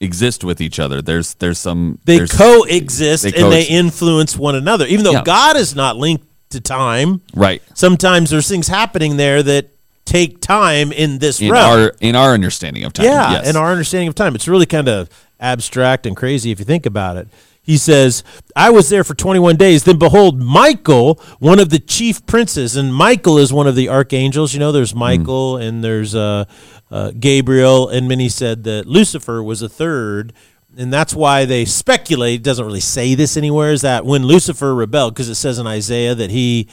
exist 0.00 0.44
with 0.44 0.60
each 0.60 0.78
other. 0.78 1.02
There's 1.02 1.34
there's 1.34 1.58
some 1.58 1.98
They 2.04 2.16
there's- 2.18 2.36
coexist 2.36 3.24
they 3.24 3.32
and 3.34 3.52
they 3.52 3.64
influence 3.64 4.36
one 4.36 4.54
another. 4.54 4.86
Even 4.86 5.04
though 5.04 5.12
Yeah. 5.12 5.24
God 5.24 5.56
is 5.56 5.74
not 5.74 5.96
linked 5.96 6.24
to 6.50 6.60
time, 6.60 7.20
right 7.34 7.60
sometimes 7.74 8.30
there's 8.30 8.48
things 8.48 8.68
happening 8.68 9.16
there 9.16 9.42
that 9.42 9.70
take 10.04 10.40
time 10.40 10.90
in 10.92 11.18
this 11.18 11.40
in 11.40 11.50
realm. 11.52 11.80
our 11.80 11.94
in 12.00 12.16
our 12.16 12.32
understanding 12.32 12.84
of 12.84 12.92
time. 12.94 13.06
yeah, 13.06 13.32
yes. 13.32 13.48
in 13.50 13.56
our 13.56 13.70
understanding 13.70 14.08
of 14.08 14.14
time. 14.14 14.34
It's 14.34 14.48
really 14.48 14.64
kind 14.66 14.88
of 14.88 15.10
abstract 15.40 16.06
and 16.06 16.16
crazy 16.16 16.50
if 16.50 16.58
you 16.58 16.64
think 16.64 16.86
about 16.86 17.16
it. 17.16 17.28
He 17.68 17.76
says, 17.76 18.24
I 18.56 18.70
was 18.70 18.88
there 18.88 19.04
for 19.04 19.14
21 19.14 19.56
days. 19.56 19.84
Then 19.84 19.98
behold, 19.98 20.40
Michael, 20.40 21.20
one 21.38 21.60
of 21.60 21.68
the 21.68 21.78
chief 21.78 22.24
princes, 22.24 22.76
and 22.76 22.94
Michael 22.94 23.36
is 23.36 23.52
one 23.52 23.66
of 23.66 23.76
the 23.76 23.90
archangels. 23.90 24.54
You 24.54 24.60
know, 24.60 24.72
there's 24.72 24.94
Michael 24.94 25.58
and 25.58 25.84
there's 25.84 26.14
uh, 26.14 26.46
uh, 26.90 27.10
Gabriel, 27.10 27.86
and 27.90 28.08
many 28.08 28.30
said 28.30 28.64
that 28.64 28.86
Lucifer 28.86 29.42
was 29.42 29.60
a 29.60 29.68
third. 29.68 30.32
And 30.78 30.90
that's 30.90 31.14
why 31.14 31.44
they 31.44 31.66
speculate, 31.66 32.40
it 32.40 32.42
doesn't 32.42 32.64
really 32.64 32.80
say 32.80 33.14
this 33.14 33.36
anywhere, 33.36 33.72
is 33.72 33.82
that 33.82 34.06
when 34.06 34.22
Lucifer 34.22 34.74
rebelled, 34.74 35.12
because 35.12 35.28
it 35.28 35.34
says 35.34 35.58
in 35.58 35.66
Isaiah 35.66 36.14
that 36.14 36.30
he 36.30 36.68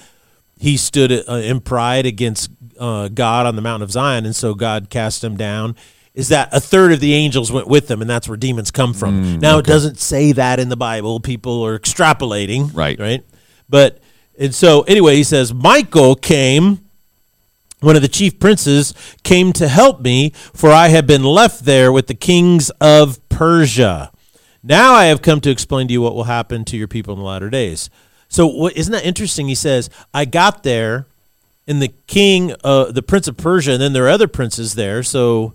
he 0.58 0.78
stood 0.78 1.12
uh, 1.12 1.34
in 1.34 1.60
pride 1.60 2.06
against 2.06 2.50
uh, 2.80 3.10
God 3.10 3.46
on 3.46 3.58
the 3.58 3.62
mountain 3.62 3.84
of 3.84 3.92
Zion, 3.92 4.26
and 4.26 4.34
so 4.34 4.54
God 4.54 4.90
cast 4.90 5.26
him 5.26 5.36
down. 5.36 5.76
Is 6.16 6.30
that 6.30 6.50
a 6.54 6.62
third 6.62 6.94
of 6.94 7.02
the 7.02 7.14
angels 7.14 7.52
went 7.52 7.68
with 7.68 7.88
them, 7.88 8.02
and 8.02 8.10
that's 8.10 8.28
where 8.28 8.38
demons 8.38 8.72
come 8.72 8.94
from? 8.94 9.40
now 9.40 9.58
it 9.60 9.66
doesn't 9.66 10.00
say 10.00 10.32
that 10.32 10.60
in 10.60 10.70
the 10.70 10.78
Bible. 10.78 11.20
People 11.20 11.64
are 11.66 11.78
extrapolating, 11.78 12.74
Right. 12.74 12.98
Right. 13.00 13.24
But 13.70 14.00
and 14.40 14.56
so 14.56 14.82
anyway, 14.84 15.16
he 15.18 15.24
says 15.24 15.54
Michael 15.54 16.16
came. 16.16 16.82
One 17.82 17.96
of 17.96 18.02
the 18.02 18.08
chief 18.08 18.40
princes 18.40 18.94
came 19.24 19.54
to 19.54 19.68
help 19.68 20.02
me, 20.02 20.32
for 20.54 20.72
I 20.72 20.88
had 20.88 21.06
been 21.06 21.24
left 21.24 21.66
there 21.66 21.92
with 21.92 22.08
the 22.08 22.16
kings 22.16 22.72
of 22.82 23.20
Persia. 23.30 24.12
Now 24.64 24.94
I 24.94 25.06
have 25.06 25.22
come 25.22 25.40
to 25.42 25.52
explain 25.52 25.88
to 25.90 25.94
you 25.94 26.02
what 26.02 26.16
will 26.16 26.24
happen 26.24 26.66
to 26.66 26.78
your 26.78 26.88
people 26.88 27.14
in 27.14 27.20
the 27.20 27.26
latter 27.26 27.50
days. 27.50 27.90
So, 28.28 28.48
what, 28.48 28.76
isn't 28.76 28.92
that 28.92 29.06
interesting? 29.06 29.48
He 29.48 29.56
says, 29.56 29.90
I 30.14 30.26
got 30.26 30.64
there, 30.64 31.06
and 31.68 31.82
the 31.82 31.90
king, 32.08 32.56
uh, 32.64 32.92
the 32.92 33.04
prince 33.04 33.28
of 33.28 33.38
Persia, 33.38 33.74
and 33.74 33.82
then 33.82 33.94
there 33.94 34.06
are 34.06 34.10
other 34.10 34.28
princes 34.28 34.74
there. 34.74 35.04
So, 35.04 35.54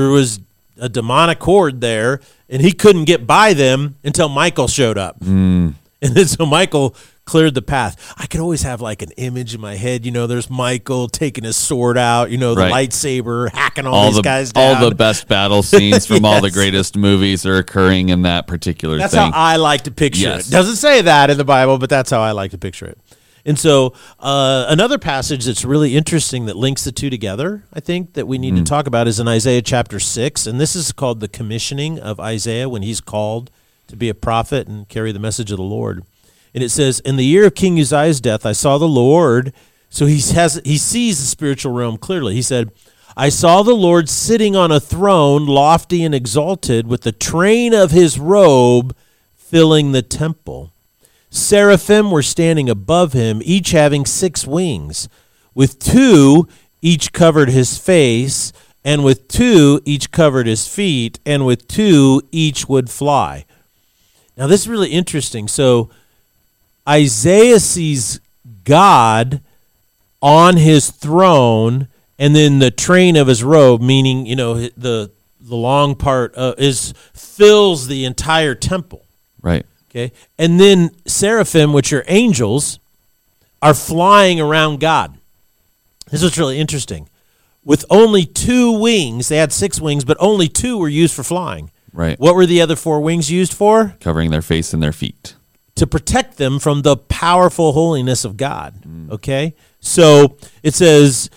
there 0.00 0.08
was 0.08 0.40
a 0.78 0.88
demonic 0.88 1.42
horde 1.42 1.80
there, 1.80 2.20
and 2.48 2.62
he 2.62 2.72
couldn't 2.72 3.04
get 3.04 3.26
by 3.26 3.52
them 3.52 3.96
until 4.04 4.28
Michael 4.28 4.68
showed 4.68 4.98
up. 4.98 5.16
Hmm. 5.22 5.70
And 6.00 6.14
then 6.16 6.26
so 6.26 6.44
Michael 6.44 6.96
cleared 7.24 7.54
the 7.54 7.62
path. 7.62 8.12
I 8.18 8.26
could 8.26 8.40
always 8.40 8.62
have 8.62 8.80
like 8.80 9.02
an 9.02 9.12
image 9.12 9.54
in 9.54 9.60
my 9.60 9.76
head. 9.76 10.04
You 10.04 10.10
know, 10.10 10.26
there's 10.26 10.50
Michael 10.50 11.06
taking 11.06 11.44
his 11.44 11.56
sword 11.56 11.96
out. 11.96 12.32
You 12.32 12.38
know, 12.38 12.56
the 12.56 12.62
Right. 12.62 12.88
lightsaber 12.88 13.48
hacking 13.52 13.86
all, 13.86 13.94
all 13.94 14.06
these 14.06 14.16
the 14.16 14.22
guys 14.22 14.52
down. 14.52 14.82
all 14.82 14.88
the 14.90 14.96
best 14.96 15.28
battle 15.28 15.62
scenes 15.72 16.04
from 16.06 16.24
all 16.24 16.40
the 16.40 16.50
greatest 16.50 16.96
movies 16.96 17.46
are 17.46 17.58
occurring 17.58 18.08
in 18.08 18.22
that 18.22 18.48
particular 18.48 18.98
That's 18.98 19.14
thing. 19.14 19.30
how 19.30 19.38
I 19.38 19.56
like 19.56 19.82
to 19.82 19.92
picture 19.92 20.22
Yes. 20.22 20.48
it. 20.48 20.50
Doesn't 20.50 20.76
say 20.76 21.02
that 21.02 21.30
in 21.30 21.38
the 21.38 21.44
Bible, 21.44 21.78
but 21.78 21.88
that's 21.88 22.10
how 22.10 22.20
I 22.20 22.32
like 22.32 22.50
to 22.50 22.58
picture 22.58 22.86
it. 22.86 22.98
And 23.44 23.58
so, 23.58 23.92
uh, 24.20 24.66
another 24.68 24.98
passage 24.98 25.46
that's 25.46 25.64
really 25.64 25.96
interesting 25.96 26.46
that 26.46 26.56
links 26.56 26.84
the 26.84 26.92
two 26.92 27.10
together, 27.10 27.64
I 27.72 27.80
think, 27.80 28.12
that 28.12 28.28
we 28.28 28.38
need 28.38 28.54
to 28.54 28.62
talk 28.62 28.86
about 28.86 29.08
is 29.08 29.18
in 29.18 29.26
Isaiah 29.26 29.62
chapter 29.62 29.98
6. 29.98 30.46
And 30.46 30.60
this 30.60 30.76
is 30.76 30.92
called 30.92 31.18
the 31.18 31.26
commissioning 31.26 31.98
of 31.98 32.20
Isaiah 32.20 32.68
when 32.68 32.82
he's 32.82 33.00
called 33.00 33.50
to 33.88 33.96
be 33.96 34.08
a 34.08 34.14
prophet 34.14 34.68
and 34.68 34.88
carry 34.88 35.10
the 35.10 35.18
message 35.18 35.50
of 35.50 35.56
the 35.56 35.64
Lord. 35.64 36.04
And 36.54 36.62
it 36.62 36.68
says, 36.68 37.00
In 37.00 37.16
the 37.16 37.24
year 37.24 37.46
of 37.46 37.54
King 37.56 37.80
Uzziah's 37.80 38.20
death, 38.20 38.46
I 38.46 38.52
saw 38.52 38.78
the 38.78 38.86
Lord. 38.86 39.52
So 39.90 40.06
he, 40.06 40.20
has, 40.34 40.60
he 40.64 40.78
sees 40.78 41.18
the 41.18 41.26
spiritual 41.26 41.72
realm 41.72 41.98
clearly. 41.98 42.34
He 42.34 42.42
said, 42.42 42.70
I 43.16 43.28
saw 43.28 43.62
the 43.62 43.74
Lord 43.74 44.08
sitting 44.08 44.56
on 44.56 44.70
a 44.70 44.80
throne, 44.80 45.46
lofty 45.46 46.02
and 46.04 46.14
exalted, 46.14 46.86
with 46.86 47.02
the 47.02 47.12
train 47.12 47.74
of 47.74 47.90
his 47.90 48.18
robe 48.18 48.96
filling 49.34 49.92
the 49.92 50.00
temple. 50.00 50.72
Seraphim 51.34 52.10
were 52.10 52.22
standing 52.22 52.68
above 52.68 53.14
him, 53.14 53.40
each 53.42 53.70
having 53.70 54.04
six 54.04 54.46
wings. 54.46 55.08
With 55.54 55.78
two, 55.78 56.46
each 56.82 57.14
covered 57.14 57.48
his 57.48 57.78
face, 57.78 58.52
and 58.84 59.02
with 59.02 59.28
two, 59.28 59.80
each 59.86 60.10
covered 60.10 60.46
his 60.46 60.68
feet, 60.68 61.18
and 61.24 61.46
with 61.46 61.66
two, 61.66 62.20
each 62.32 62.68
would 62.68 62.90
fly. 62.90 63.46
Now, 64.36 64.46
this 64.46 64.60
is 64.60 64.68
really 64.68 64.90
interesting. 64.90 65.48
So, 65.48 65.88
Isaiah 66.86 67.60
sees 67.60 68.20
God 68.64 69.40
on 70.20 70.58
his 70.58 70.90
throne, 70.90 71.88
and 72.18 72.36
then 72.36 72.58
the 72.58 72.70
train 72.70 73.16
of 73.16 73.26
his 73.26 73.42
robe, 73.42 73.80
meaning, 73.80 74.26
you 74.26 74.36
know, 74.36 74.54
the, 74.76 75.10
the 75.40 75.56
long 75.56 75.94
part, 75.94 76.36
uh, 76.36 76.54
is 76.58 76.92
fills 77.14 77.88
the 77.88 78.04
entire 78.04 78.54
temple. 78.54 79.06
right. 79.40 79.64
Okay. 79.92 80.10
And 80.38 80.58
then 80.58 80.90
seraphim, 81.06 81.72
which 81.74 81.92
are 81.92 82.04
angels, 82.08 82.78
are 83.60 83.74
flying 83.74 84.40
around 84.40 84.80
God. 84.80 85.18
This 86.10 86.22
is 86.22 86.36
really 86.38 86.58
interesting. 86.58 87.08
With 87.64 87.84
only 87.90 88.24
two 88.24 88.72
wings, 88.72 89.28
they 89.28 89.36
had 89.36 89.52
six 89.52 89.80
wings, 89.80 90.04
but 90.04 90.16
only 90.18 90.48
two 90.48 90.78
were 90.78 90.88
used 90.88 91.14
for 91.14 91.22
flying. 91.22 91.70
Right. 91.92 92.18
What 92.18 92.34
were 92.34 92.46
the 92.46 92.60
other 92.62 92.74
four 92.74 93.00
wings 93.02 93.30
used 93.30 93.52
for? 93.52 93.94
Covering 94.00 94.30
their 94.30 94.42
face 94.42 94.72
and 94.72 94.82
their 94.82 94.92
feet. 94.92 95.36
to 95.74 95.86
protect 95.86 96.36
them 96.38 96.58
from 96.58 96.82
the 96.82 96.96
powerful 96.96 97.72
holiness 97.72 98.24
of 98.24 98.36
God. 98.36 98.74
Okay? 99.10 99.54
So 99.80 100.36
it 100.62 100.74
says, 100.74 101.28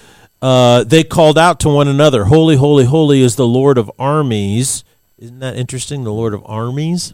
uh, 0.41 0.83
they 0.83 1.03
called 1.03 1.37
out 1.37 1.59
to 1.61 1.69
one 1.69 1.87
another, 1.87 2.25
Holy, 2.25 2.55
holy, 2.55 2.85
holy 2.85 3.21
is 3.21 3.35
the 3.35 3.47
Lord 3.47 3.77
of 3.77 3.89
armies. 3.99 4.83
Isn't 5.17 5.39
that 5.39 5.55
interesting? 5.55 6.03
The 6.03 6.11
Lord 6.13 6.33
of 6.33 6.41
armies? 6.45 7.13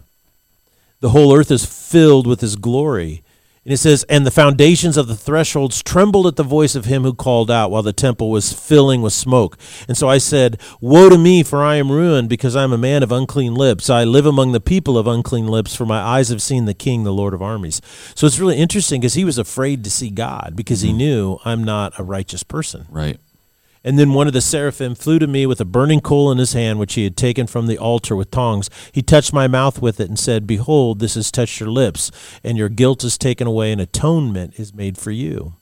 The 1.02 1.10
whole 1.10 1.34
earth 1.34 1.50
is 1.50 1.66
filled 1.66 2.28
with 2.28 2.40
his 2.40 2.54
glory. 2.54 3.24
And 3.64 3.72
it 3.72 3.78
says, 3.78 4.04
And 4.08 4.24
the 4.24 4.30
foundations 4.30 4.96
of 4.96 5.08
the 5.08 5.16
thresholds 5.16 5.82
trembled 5.82 6.28
at 6.28 6.36
the 6.36 6.44
voice 6.44 6.76
of 6.76 6.84
him 6.84 7.02
who 7.02 7.12
called 7.12 7.50
out 7.50 7.72
while 7.72 7.82
the 7.82 7.92
temple 7.92 8.30
was 8.30 8.52
filling 8.52 9.02
with 9.02 9.12
smoke. 9.12 9.58
And 9.88 9.96
so 9.96 10.08
I 10.08 10.18
said, 10.18 10.60
Woe 10.80 11.08
to 11.08 11.18
me, 11.18 11.42
for 11.42 11.60
I 11.60 11.74
am 11.74 11.90
ruined, 11.90 12.28
because 12.28 12.54
I 12.54 12.62
am 12.62 12.72
a 12.72 12.78
man 12.78 13.02
of 13.02 13.10
unclean 13.10 13.54
lips. 13.54 13.90
I 13.90 14.04
live 14.04 14.26
among 14.26 14.52
the 14.52 14.60
people 14.60 14.96
of 14.96 15.08
unclean 15.08 15.48
lips, 15.48 15.74
for 15.74 15.84
my 15.86 16.00
eyes 16.00 16.28
have 16.28 16.40
seen 16.40 16.66
the 16.66 16.74
King, 16.74 17.02
the 17.02 17.12
Lord 17.12 17.34
of 17.34 17.42
armies. 17.42 17.82
So 18.14 18.24
it's 18.24 18.38
really 18.38 18.58
interesting 18.58 19.00
because 19.00 19.14
he 19.14 19.24
was 19.24 19.38
afraid 19.38 19.82
to 19.82 19.90
see 19.90 20.10
God 20.10 20.54
because 20.54 20.82
he 20.82 20.90
mm-hmm. 20.90 20.98
knew 20.98 21.38
I'm 21.44 21.64
not 21.64 21.98
a 21.98 22.04
righteous 22.04 22.44
person. 22.44 22.86
Right. 22.90 23.18
And 23.84 23.98
then 23.98 24.12
one 24.12 24.26
of 24.26 24.32
the 24.32 24.40
seraphim 24.40 24.94
flew 24.94 25.18
to 25.18 25.26
me 25.26 25.44
with 25.44 25.60
a 25.60 25.64
burning 25.64 26.00
coal 26.00 26.30
in 26.30 26.38
his 26.38 26.52
hand, 26.52 26.78
which 26.78 26.94
he 26.94 27.04
had 27.04 27.16
taken 27.16 27.46
from 27.46 27.66
the 27.66 27.78
altar 27.78 28.14
with 28.14 28.30
tongs. 28.30 28.70
He 28.92 29.02
touched 29.02 29.32
my 29.32 29.48
mouth 29.48 29.82
with 29.82 29.98
it 29.98 30.08
and 30.08 30.18
said, 30.18 30.46
Behold, 30.46 31.00
this 31.00 31.14
has 31.14 31.32
touched 31.32 31.58
your 31.58 31.70
lips, 31.70 32.10
and 32.44 32.56
your 32.56 32.68
guilt 32.68 33.02
is 33.02 33.18
taken 33.18 33.46
away, 33.46 33.72
and 33.72 33.80
atonement 33.80 34.58
is 34.58 34.72
made 34.72 34.98
for 34.98 35.10
you. 35.10 35.54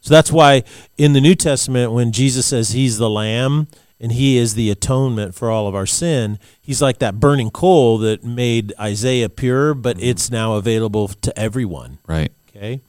So 0.00 0.14
that's 0.14 0.32
why 0.32 0.62
in 0.96 1.12
the 1.12 1.20
New 1.20 1.34
Testament, 1.34 1.92
when 1.92 2.12
Jesus 2.12 2.46
says 2.46 2.70
he's 2.70 2.98
the 2.98 3.10
Lamb 3.10 3.66
and 4.00 4.12
he 4.12 4.36
is 4.36 4.54
the 4.54 4.70
atonement 4.70 5.34
for 5.34 5.50
all 5.50 5.66
of 5.66 5.74
our 5.74 5.86
sin, 5.86 6.38
he's 6.60 6.80
like 6.80 6.98
that 6.98 7.18
burning 7.18 7.50
coal 7.50 7.98
that 7.98 8.22
made 8.22 8.72
Isaiah 8.78 9.28
pure, 9.28 9.74
but 9.74 9.96
mm-hmm. 9.96 10.06
it's 10.06 10.30
now 10.30 10.54
available 10.54 11.08
to 11.08 11.36
everyone. 11.38 11.98
Right. 12.06 12.30
Okay. 12.48 12.80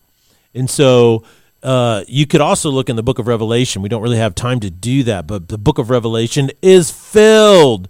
And 0.53 0.69
so 0.69 1.23
uh, 1.61 2.03
you 2.07 2.25
could 2.25 2.41
also 2.41 2.69
look 2.69 2.89
in 2.89 2.95
the 2.95 3.03
book 3.03 3.19
of 3.19 3.27
Revelation. 3.27 3.81
We 3.81 3.89
don't 3.89 4.01
really 4.01 4.17
have 4.17 4.35
time 4.35 4.59
to 4.61 4.69
do 4.69 5.03
that, 5.03 5.27
but 5.27 5.49
the 5.49 5.57
book 5.57 5.77
of 5.77 5.89
Revelation 5.89 6.51
is 6.61 6.89
filled 6.91 7.89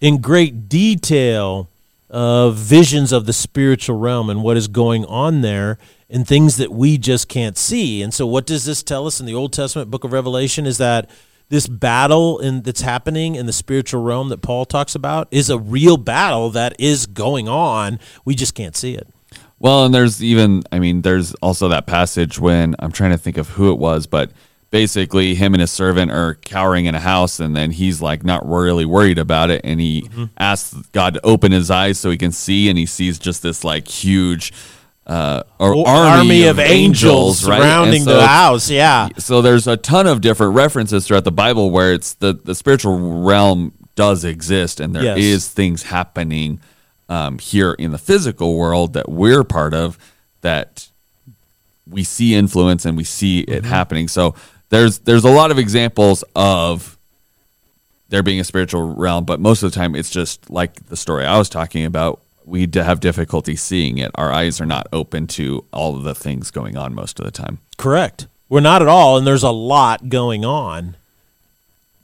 in 0.00 0.18
great 0.18 0.68
detail 0.68 1.70
of 2.10 2.56
visions 2.56 3.12
of 3.12 3.26
the 3.26 3.32
spiritual 3.32 3.98
realm 3.98 4.30
and 4.30 4.42
what 4.42 4.56
is 4.56 4.68
going 4.68 5.04
on 5.06 5.40
there 5.40 5.78
and 6.08 6.26
things 6.26 6.56
that 6.56 6.70
we 6.70 6.98
just 6.98 7.28
can't 7.28 7.56
see. 7.56 8.02
And 8.02 8.12
so, 8.12 8.26
what 8.26 8.46
does 8.46 8.64
this 8.64 8.82
tell 8.82 9.06
us 9.06 9.18
in 9.18 9.26
the 9.26 9.34
Old 9.34 9.52
Testament 9.52 9.90
book 9.90 10.04
of 10.04 10.12
Revelation 10.12 10.66
is 10.66 10.78
that 10.78 11.10
this 11.48 11.66
battle 11.66 12.38
in, 12.38 12.62
that's 12.62 12.80
happening 12.80 13.34
in 13.34 13.46
the 13.46 13.52
spiritual 13.52 14.02
realm 14.02 14.28
that 14.28 14.42
Paul 14.42 14.64
talks 14.64 14.94
about 14.94 15.28
is 15.30 15.48
a 15.48 15.58
real 15.58 15.96
battle 15.96 16.50
that 16.50 16.74
is 16.78 17.06
going 17.06 17.48
on. 17.48 17.98
We 18.24 18.34
just 18.34 18.54
can't 18.54 18.76
see 18.76 18.94
it. 18.94 19.08
Well, 19.58 19.86
and 19.86 19.94
there's 19.94 20.22
even, 20.22 20.62
I 20.70 20.78
mean, 20.78 21.02
there's 21.02 21.34
also 21.36 21.68
that 21.68 21.86
passage 21.86 22.38
when 22.38 22.74
I'm 22.78 22.92
trying 22.92 23.12
to 23.12 23.18
think 23.18 23.38
of 23.38 23.48
who 23.50 23.72
it 23.72 23.78
was, 23.78 24.06
but 24.06 24.30
basically 24.70 25.34
him 25.34 25.54
and 25.54 25.60
his 25.60 25.70
servant 25.70 26.10
are 26.10 26.34
cowering 26.34 26.84
in 26.86 26.94
a 26.94 27.00
house 27.00 27.40
and 27.40 27.54
then 27.56 27.70
he's 27.70 28.02
like 28.02 28.24
not 28.24 28.46
really 28.46 28.84
worried 28.84 29.18
about 29.18 29.48
it 29.48 29.60
and 29.64 29.80
he 29.80 30.02
Mm-hmm. 30.02 30.24
asks 30.36 30.74
god 30.92 31.14
to 31.14 31.24
open 31.24 31.52
his 31.52 31.70
eyes 31.70 31.98
so 31.98 32.10
he 32.10 32.18
can 32.18 32.32
see 32.32 32.68
and 32.68 32.76
he 32.76 32.84
sees 32.84 33.18
just 33.18 33.42
this 33.42 33.62
like 33.64 33.86
huge 33.88 34.52
uh 35.06 35.44
or 35.60 35.72
O- 35.74 35.84
army, 35.84 36.44
of, 36.48 36.58
angels, 36.58 37.46
right? 37.48 37.56
And 37.56 37.62
surrounding 37.64 38.02
so- 38.02 38.16
the 38.16 38.26
house. 38.26 38.68
Yeah. 38.68 39.08
so 39.18 39.40
there's 39.40 39.68
a 39.68 39.76
ton 39.76 40.06
of 40.08 40.20
different 40.20 40.54
references 40.54 41.06
throughout 41.06 41.24
the 41.24 41.32
bible 41.32 41.70
where 41.70 41.94
it's 41.94 42.14
the 42.14 42.32
the 42.34 42.54
spiritual 42.54 43.22
realm 43.22 43.72
does 43.94 44.24
exist 44.24 44.80
and 44.80 44.94
there 44.96 45.16
is 45.16 45.44
Yes. 45.44 45.48
things 45.48 45.84
happening 45.84 46.60
um, 47.08 47.38
here 47.38 47.72
in 47.72 47.92
the 47.92 47.98
physical 47.98 48.56
world 48.56 48.92
that 48.94 49.08
we're 49.08 49.44
part 49.44 49.74
of 49.74 49.98
that 50.40 50.88
we 51.88 52.02
see 52.04 52.34
influence 52.34 52.84
and 52.84 52.96
we 52.96 53.04
see 53.04 53.40
it 53.40 53.62
Mm-hmm. 53.62 53.66
happening. 53.66 54.08
So 54.08 54.34
there's 54.70 54.98
there's 55.00 55.24
a 55.24 55.30
lot 55.30 55.50
of 55.50 55.58
examples 55.58 56.24
of 56.34 56.98
there 58.08 58.22
being 58.22 58.40
a 58.40 58.44
spiritual 58.44 58.94
realm, 58.94 59.24
but 59.24 59.40
most 59.40 59.62
of 59.62 59.70
the 59.70 59.76
time 59.76 59.94
it's 59.94 60.10
just 60.10 60.50
like 60.50 60.86
the 60.86 60.96
story 60.96 61.24
I 61.24 61.38
was 61.38 61.48
talking 61.48 61.84
about. 61.84 62.20
We 62.44 62.68
have 62.74 63.00
difficulty 63.00 63.56
seeing 63.56 63.98
it. 63.98 64.12
Our 64.14 64.32
eyes 64.32 64.60
are 64.60 64.66
not 64.66 64.86
open 64.92 65.26
to 65.28 65.64
all 65.72 65.96
of 65.96 66.04
the 66.04 66.14
things 66.14 66.52
going 66.52 66.76
on 66.76 66.94
most 66.94 67.18
of 67.18 67.24
the 67.24 67.32
time. 67.32 67.58
Correct. 67.76 68.28
We're 68.48 68.60
not 68.60 68.82
at 68.82 68.86
all, 68.88 69.16
and 69.18 69.26
there's 69.26 69.42
a 69.42 69.50
lot 69.50 70.08
going 70.08 70.44
on. 70.44 70.96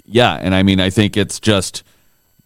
Yeah, 0.04 0.34
and 0.34 0.52
I 0.52 0.64
mean 0.64 0.80
I 0.80 0.90
think 0.90 1.16
it's 1.16 1.38
just 1.38 1.84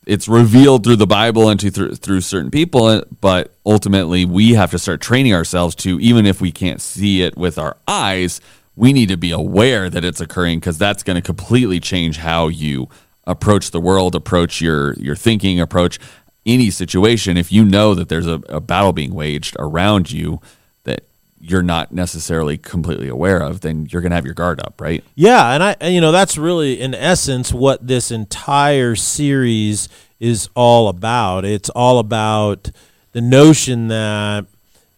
it's 0.06 0.28
revealed 0.28 0.84
through 0.84 0.96
the 0.96 1.06
Bible 1.06 1.48
and 1.48 1.58
to 1.60 1.70
through, 1.70 1.96
through 1.96 2.20
certain 2.20 2.50
people, 2.50 3.02
but 3.20 3.52
ultimately 3.66 4.25
we 4.25 4.54
have 4.54 4.70
to 4.70 4.78
start 4.78 5.00
training 5.00 5.34
ourselves 5.34 5.75
to 5.75 5.98
even 6.00 6.26
if 6.26 6.40
we 6.40 6.52
can't 6.52 6.80
see 6.80 7.22
it 7.22 7.36
with 7.36 7.58
our 7.58 7.76
eyes, 7.88 8.40
we 8.76 8.92
need 8.92 9.08
to 9.08 9.16
be 9.16 9.32
aware 9.32 9.90
that 9.90 10.04
it's 10.04 10.20
occurring 10.20 10.60
because 10.60 10.78
that's 10.78 11.02
going 11.02 11.16
to 11.16 11.22
completely 11.22 11.80
change 11.80 12.18
how 12.18 12.46
you 12.46 12.88
approach 13.25 13.72
the 13.72 13.80
world, 13.80 14.14
approach 14.14 14.60
your 14.60 14.94
your 14.94 15.16
thinking, 15.16 15.60
approach 15.60 15.98
any 16.44 16.70
situation. 16.70 17.36
If 17.36 17.50
you 17.50 17.64
know 17.64 17.94
that 17.94 18.08
there's 18.08 18.28
a, 18.28 18.40
a 18.48 18.60
battle 18.60 18.92
being 18.92 19.12
waged 19.12 19.56
around 19.58 20.12
you 20.12 20.40
you're 21.40 21.62
not 21.62 21.92
necessarily 21.92 22.56
completely 22.56 23.08
aware 23.08 23.40
of, 23.40 23.60
then 23.60 23.86
you're 23.90 24.02
going 24.02 24.10
to 24.10 24.16
have 24.16 24.24
your 24.24 24.34
guard 24.34 24.60
up, 24.60 24.80
right? 24.80 25.04
Yeah, 25.14 25.52
and 25.52 25.62
I 25.62 25.76
and, 25.80 25.94
you 25.94 26.00
know 26.00 26.12
that's 26.12 26.38
really 26.38 26.80
in 26.80 26.94
essence 26.94 27.52
what 27.52 27.86
this 27.86 28.10
entire 28.10 28.96
series 28.96 29.88
is 30.18 30.48
all 30.54 30.88
about. 30.88 31.44
It's 31.44 31.68
all 31.70 31.98
about 31.98 32.70
the 33.12 33.20
notion 33.20 33.88
that 33.88 34.46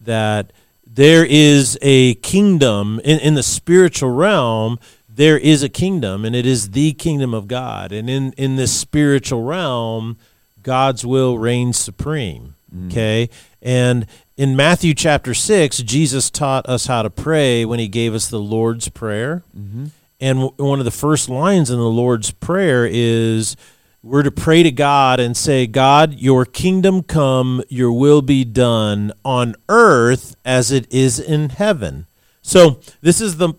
that 0.01 0.53
there 0.85 1.25
is 1.25 1.77
a 1.81 2.15
kingdom 2.15 2.99
in, 3.03 3.19
in 3.19 3.35
the 3.35 3.43
spiritual 3.43 4.11
realm. 4.11 4.79
There 5.07 5.37
is 5.37 5.63
a 5.63 5.69
kingdom, 5.69 6.23
and 6.23 6.35
it 6.35 6.45
is 6.45 6.71
the 6.71 6.93
kingdom 6.93 7.33
of 7.33 7.47
God. 7.47 7.91
And 7.91 8.09
in 8.09 8.31
in 8.33 8.55
this 8.55 8.71
spiritual 8.71 9.43
realm, 9.43 10.17
God's 10.63 11.05
will 11.05 11.37
reigns 11.37 11.77
supreme. 11.77 12.55
Mm. 12.73 12.87
Okay, 12.87 13.29
and 13.61 14.05
in 14.39 14.55
Matthew 14.55 14.93
chapter 14.93 15.33
six, 15.33 15.79
Jesus 15.79 16.29
taught 16.29 16.65
us 16.69 16.85
how 16.85 17.01
to 17.01 17.09
pray 17.09 17.65
when 17.65 17.77
He 17.77 17.89
gave 17.89 18.15
us 18.15 18.29
the 18.29 18.39
Lord's 18.39 18.87
prayer. 18.87 19.43
Mm-hmm. 19.55 19.87
And 20.21 20.39
w- 20.39 20.53
one 20.55 20.79
of 20.79 20.85
the 20.85 20.91
first 20.91 21.27
lines 21.27 21.69
in 21.69 21.77
the 21.77 21.89
Lord's 21.89 22.31
Prayer 22.31 22.87
is 22.89 23.57
we're 24.01 24.23
to 24.23 24.31
pray 24.31 24.63
to 24.63 24.71
God 24.71 25.19
and 25.19 25.35
say, 25.35 25.67
God, 25.67 26.13
your 26.13 26.45
kingdom 26.45 27.03
come, 27.03 27.61
your 27.67 27.91
will 27.91 28.21
be 28.21 28.45
done 28.45 29.11
on 29.25 29.55
earth 29.67 30.37
as 30.45 30.71
it 30.71 30.89
is 30.89 31.19
in 31.19 31.49
heaven. 31.49 32.07
So 32.41 32.79
this 33.01 33.19
is 33.19 33.37
the 33.37 33.55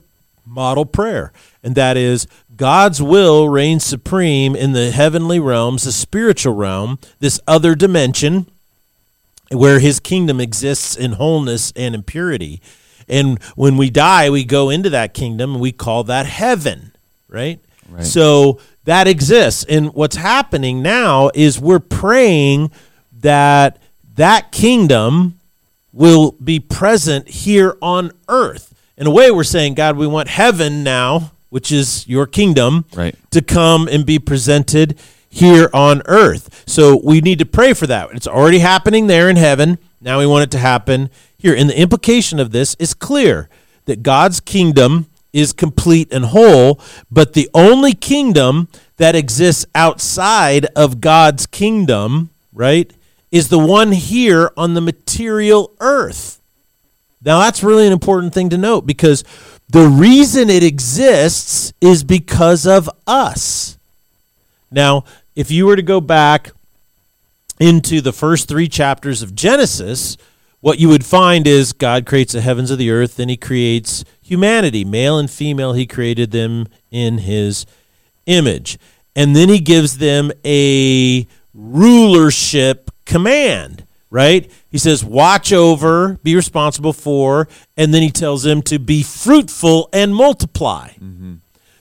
model 0.47 0.87
prayer, 0.87 1.31
and 1.63 1.75
that 1.75 1.99
is 1.99 2.27
God's 2.57 3.03
will 3.03 3.51
reigns 3.51 3.85
supreme 3.85 4.57
in 4.57 4.73
the 4.73 4.93
heavenly 4.93 5.41
realms, 5.41 5.83
the 5.83 5.93
spiritual 5.93 6.55
realm, 6.55 6.99
this 7.19 7.39
other 7.47 7.75
dimension 7.75 8.51
where 9.51 9.79
his 9.81 10.01
kingdom 10.01 10.41
exists 10.41 10.97
in 10.97 11.13
wholeness 11.13 11.73
and 11.77 11.95
in 11.95 12.03
purity. 12.03 12.61
And 13.09 13.43
when 13.57 13.77
we 13.77 13.91
die, 13.91 14.31
we 14.31 14.45
go 14.45 14.71
into 14.71 14.91
that 14.91 15.15
kingdom 15.15 15.53
and 15.55 15.61
we 15.61 15.73
call 15.73 16.05
that 16.05 16.27
heaven, 16.27 16.93
right? 17.29 17.59
Right. 17.89 18.05
So 18.05 18.61
that 18.85 19.09
exists. 19.09 19.65
And 19.69 19.93
what's 19.95 20.15
happening 20.17 20.83
now 20.83 21.31
is 21.35 21.59
we're 21.61 21.81
praying 21.81 22.71
that 23.21 23.79
that 24.15 24.53
kingdom 24.53 25.39
will 25.93 26.33
be 26.33 26.61
present 26.61 27.29
here 27.29 27.77
on 27.83 28.13
earth. 28.29 28.73
In 28.97 29.09
a 29.09 29.11
way, 29.11 29.31
we're 29.33 29.43
saying, 29.43 29.75
God, 29.75 29.97
we 29.97 30.07
want 30.07 30.29
heaven 30.29 30.85
now, 30.85 31.33
which 31.49 31.73
is 31.73 32.07
your 32.07 32.27
kingdom, 32.27 32.85
Right. 32.95 33.17
to 33.33 33.43
come 33.43 33.89
and 33.89 34.07
be 34.07 34.21
presented 34.21 34.97
here 35.31 35.71
on 35.73 36.03
earth. 36.07 36.65
So 36.67 37.01
we 37.03 37.21
need 37.21 37.39
to 37.39 37.47
pray 37.47 37.73
for 37.73 37.87
that. 37.87 38.11
It's 38.13 38.27
already 38.27 38.59
happening 38.59 39.07
there 39.07 39.31
in 39.31 39.37
heaven. 39.37 39.79
Now 40.01 40.19
we 40.19 40.27
want 40.27 40.43
it 40.43 40.51
to 40.53 40.59
happen 40.59 41.09
here. 41.39 41.55
And 41.55 41.71
the 41.71 41.81
implication 41.81 42.39
of 42.39 42.51
this 42.51 42.75
is 42.79 42.93
clear 42.93 43.49
that 43.87 44.03
God's 44.03 44.41
kingdom 44.41 45.07
is 45.33 45.53
complete 45.53 46.13
and 46.13 46.27
whole, 46.27 46.81
but 47.11 47.33
the 47.35 47.49
only 47.55 47.95
kingdom 47.95 48.69
that 48.97 49.15
exists 49.15 49.65
outside 49.75 50.67
of 50.77 51.01
God's 51.01 51.47
kingdom, 51.47 52.31
right, 52.53 52.93
is 53.31 53.49
the 53.49 53.59
one 53.59 53.93
here 53.93 54.51
on 54.57 54.75
the 54.75 54.81
material 54.81 55.73
earth. 55.79 56.41
Now, 57.23 57.39
that's 57.41 57.63
really 57.63 57.87
an 57.87 57.93
important 57.93 58.35
thing 58.35 58.49
to 58.51 58.59
note 58.59 58.87
because 58.87 59.25
the 59.69 59.87
reason 59.87 60.51
it 60.51 60.65
exists 60.65 61.73
is 61.81 62.03
because 62.03 62.67
of 62.67 62.91
us. 63.07 63.79
Now, 64.71 65.05
if 65.35 65.51
you 65.51 65.67
were 65.67 65.77
to 65.77 65.83
go 65.83 66.01
back 66.01 66.53
into 67.59 68.01
the 68.01 68.13
first 68.13 68.49
three 68.49 68.69
chapters 68.69 69.23
of 69.23 69.35
Genesis, 69.35 70.17
what 70.61 70.79
you 70.79 70.89
would 70.89 71.05
find 71.05 71.47
is 71.47 71.73
God 71.73 72.07
creates 72.07 72.33
the 72.33 72.41
heavens 72.41 72.71
of 72.71 72.79
the 72.79 72.91
earth, 72.91 73.17
then 73.17 73.29
he 73.29 73.37
creates 73.37 74.05
humanity, 74.21 74.85
male 74.85 75.19
and 75.19 75.31
female, 75.31 75.73
he 75.73 75.87
created 75.87 76.31
them 76.31 76.69
in 76.91 77.19
his 77.19 77.67
image. 78.27 78.79
And 79.17 79.35
then 79.35 79.49
he 79.49 79.59
gives 79.59 79.99
them 79.99 80.31
a 80.45 81.27
rulership 81.53 82.91
command, 83.05 83.87
right? 84.11 84.51
He 84.71 84.79
says, 84.79 85.05
watch 85.05 85.53
over, 85.53 86.19
be 86.23 86.37
responsible 86.37 86.93
for, 86.93 87.49
and 87.77 87.93
then 87.93 88.03
he 88.03 88.11
tells 88.11 88.43
them 88.43 88.63
to 88.63 88.79
be 88.79 89.03
fruitful 89.03 89.89
and 89.93 90.15
multiply. 90.15 90.91
Mm-hmm. 90.91 91.35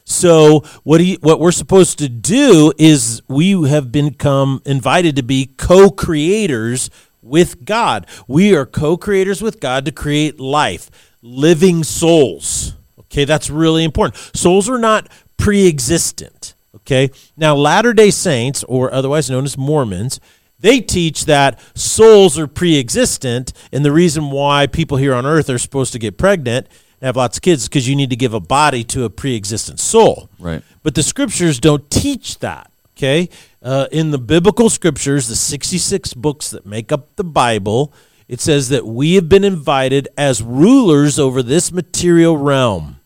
So 0.10 0.62
what 0.84 1.02
he, 1.02 1.20
what 1.22 1.40
we're 1.40 1.52
supposed 1.52 2.00
to 2.00 2.10
do 2.10 2.74
is 2.78 3.22
we 3.28 3.70
have 3.70 3.92
become 3.92 4.62
invited 4.66 5.16
to 5.18 5.24
be 5.24 5.46
co-creators 5.46 6.90
with 7.22 7.64
God. 7.64 8.08
We 8.28 8.56
are 8.56 8.66
co-creators 8.66 9.42
with 9.42 9.60
God 9.60 9.86
to 9.86 9.92
create 9.92 10.40
life, 10.40 10.90
living 11.22 11.84
souls. 11.84 12.74
Okay, 13.02 13.24
that's 13.24 13.52
really 13.52 13.84
important. 13.84 14.22
Souls 14.36 14.68
are 14.68 14.80
not 14.80 15.08
pre-existent. 15.38 16.56
Okay? 16.76 17.12
Now 17.38 17.56
Latter-day 17.56 18.10
Saints 18.10 18.64
or 18.64 18.92
otherwise 18.92 19.30
known 19.30 19.46
as 19.46 19.58
Mormons, 19.58 20.20
they 20.60 20.82
teach 20.82 21.26
that 21.26 21.60
souls 21.76 22.38
are 22.38 22.48
pre-existent 22.48 23.54
and 23.72 23.86
the 23.86 23.92
reason 23.92 24.32
why 24.32 24.66
people 24.66 24.98
here 24.98 25.14
on 25.14 25.26
earth 25.26 25.50
are 25.50 25.60
supposed 25.60 25.94
to 25.94 26.00
get 26.00 26.18
pregnant 26.18 26.68
and 27.00 27.08
have 27.08 27.16
lots 27.16 27.38
of 27.38 27.42
kids 27.42 27.68
because 27.68 27.88
you 27.88 27.96
need 27.96 28.10
to 28.10 28.16
give 28.16 28.34
a 28.34 28.40
body 28.40 28.84
to 28.86 29.04
a 29.04 29.10
pre-existent 29.10 29.80
soul. 29.80 30.30
Right. 30.40 30.64
But 30.84 30.96
the 30.96 31.04
scriptures 31.04 31.60
don't 31.60 31.90
teach 31.90 32.40
that. 32.40 32.72
Okay, 32.98 33.30
uh, 33.64 33.88
in 33.94 34.12
the 34.12 34.18
biblical 34.18 34.70
scriptures, 34.70 35.30
the 35.30 35.36
sixty-six 35.38 36.14
books 36.14 36.50
that 36.50 36.66
make 36.66 36.92
up 36.92 37.16
the 37.16 37.24
Bible, 37.24 37.94
it 38.28 38.42
says 38.42 38.68
that 38.70 38.86
we 38.86 39.16
have 39.16 39.30
been 39.30 39.46
invited 39.46 40.10
as 40.18 40.42
rulers 40.42 41.18
over 41.18 41.42
this 41.42 41.72
material 41.72 42.36
realm, 42.36 42.98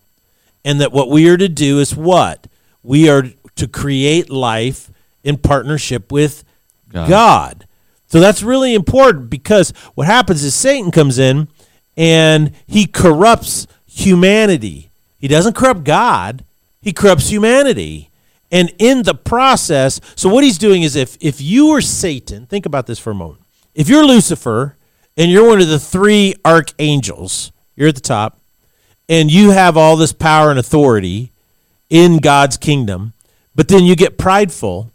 and 0.65 0.81
that 0.81 0.91
what 0.91 1.11
we 1.11 1.29
are 1.29 1.37
to 1.37 1.47
do 1.47 1.79
is 1.79 1.95
what 1.95 2.47
we 2.81 3.07
are 3.07 3.29
to 3.55 3.67
create 3.67 4.31
life 4.31 4.89
in 5.23 5.37
partnership 5.37 6.11
with 6.11 6.43
God. 6.89 7.07
God. 7.07 7.67
So 8.07 8.19
that's 8.19 8.41
really 8.41 8.73
important 8.73 9.29
because 9.29 9.73
what 9.93 10.07
happens 10.07 10.43
is 10.43 10.55
Satan 10.55 10.89
comes 10.89 11.19
in 11.19 11.49
and 11.95 12.51
he 12.65 12.87
corrupts 12.87 13.67
humanity. 13.93 14.91
He 15.17 15.27
doesn't 15.27 15.55
corrupt 15.55 15.83
God, 15.83 16.43
he 16.81 16.93
corrupts 16.93 17.29
humanity. 17.29 18.09
And 18.51 18.71
in 18.77 19.01
the 19.03 19.15
process, 19.15 19.99
so 20.15 20.29
what 20.29 20.43
he's 20.43 20.59
doing 20.59 20.83
is 20.83 20.95
if 20.95 21.17
if 21.19 21.41
you 21.41 21.69
are 21.69 21.81
Satan, 21.81 22.45
think 22.45 22.65
about 22.65 22.85
this 22.85 22.99
for 22.99 23.11
a 23.11 23.15
moment. 23.15 23.41
If 23.73 23.89
you're 23.89 24.05
Lucifer 24.05 24.77
and 25.17 25.31
you're 25.31 25.47
one 25.47 25.61
of 25.61 25.67
the 25.67 25.79
three 25.79 26.35
archangels, 26.45 27.51
you're 27.75 27.89
at 27.89 27.95
the 27.95 28.01
top, 28.01 28.39
and 29.09 29.31
you 29.31 29.51
have 29.51 29.75
all 29.75 29.95
this 29.95 30.13
power 30.13 30.51
and 30.51 30.59
authority 30.59 31.31
in 31.89 32.17
God's 32.17 32.57
kingdom, 32.57 33.13
but 33.55 33.67
then 33.67 33.85
you 33.85 33.95
get 33.95 34.17
prideful 34.17 34.91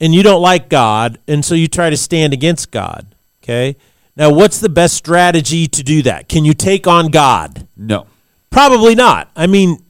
and 0.00 0.14
you 0.14 0.22
don't 0.22 0.42
like 0.42 0.68
God, 0.68 1.18
and 1.26 1.44
so 1.44 1.54
you 1.54 1.68
try 1.68 1.90
to 1.90 1.96
stand 1.96 2.32
against 2.32 2.70
God. 2.70 3.14
Okay? 3.42 3.76
Now, 4.16 4.30
what's 4.30 4.60
the 4.60 4.68
best 4.68 4.94
strategy 4.94 5.66
to 5.66 5.82
do 5.82 6.02
that? 6.02 6.28
Can 6.28 6.44
you 6.44 6.54
take 6.54 6.86
on 6.86 7.08
God? 7.08 7.66
No. 7.76 8.06
Probably 8.56 8.94
not. 8.94 9.30
I 9.36 9.46
mean, 9.46 9.84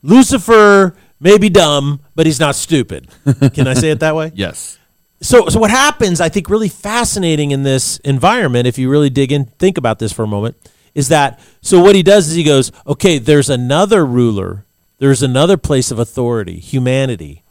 Lucifer 0.00 0.96
may 1.20 1.36
be 1.36 1.50
dumb, 1.50 2.00
but 2.14 2.24
he's 2.24 2.40
not 2.40 2.54
stupid. 2.54 3.06
Can 3.52 3.68
I 3.68 3.74
say 3.74 3.90
it 3.90 4.00
that 4.00 4.16
way? 4.16 4.32
Yes. 4.34 4.78
So, 5.20 5.50
so 5.50 5.60
what 5.60 5.70
happens? 5.70 6.18
I 6.18 6.30
think 6.30 6.48
really 6.48 6.70
fascinating 6.70 7.50
in 7.50 7.64
this 7.64 7.98
environment, 7.98 8.66
if 8.66 8.78
you 8.78 8.88
really 8.88 9.10
dig 9.10 9.30
in, 9.30 9.44
think 9.44 9.76
about 9.76 9.98
this 9.98 10.10
for 10.10 10.22
a 10.22 10.26
moment, 10.26 10.56
is 10.94 11.08
that 11.08 11.38
so 11.60 11.82
what 11.82 11.94
he 11.94 12.02
does 12.02 12.30
is 12.30 12.34
he 12.34 12.44
goes, 12.44 12.72
okay, 12.86 13.18
there's 13.18 13.50
another 13.50 14.06
ruler, 14.06 14.64
there's 14.96 15.22
another 15.22 15.58
place 15.58 15.90
of 15.90 15.98
authority, 15.98 16.60
humanity, 16.60 17.42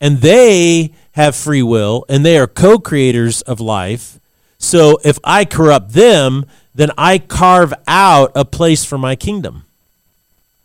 and 0.00 0.22
they 0.22 0.94
have 1.12 1.36
free 1.36 1.62
will 1.62 2.06
and 2.08 2.24
they 2.24 2.38
are 2.38 2.46
co-creators 2.46 3.42
of 3.42 3.60
life. 3.60 4.18
So 4.56 4.98
if 5.04 5.18
I 5.24 5.44
corrupt 5.44 5.90
them, 5.92 6.46
then 6.74 6.90
I 6.96 7.18
carve 7.18 7.74
out 7.86 8.32
a 8.34 8.46
place 8.46 8.82
for 8.82 8.96
my 8.96 9.14
kingdom. 9.14 9.64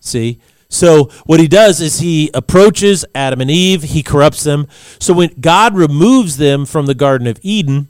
See? 0.09 0.39
So 0.69 1.05
what 1.25 1.39
he 1.39 1.47
does 1.47 1.81
is 1.81 1.99
he 1.99 2.29
approaches 2.33 3.03
Adam 3.15 3.41
and 3.41 3.49
Eve, 3.49 3.83
he 3.83 4.03
corrupts 4.03 4.43
them. 4.43 4.67
So 4.99 5.13
when 5.13 5.33
God 5.39 5.75
removes 5.75 6.37
them 6.37 6.65
from 6.65 6.85
the 6.85 6.93
Garden 6.93 7.25
of 7.25 7.39
Eden, 7.41 7.87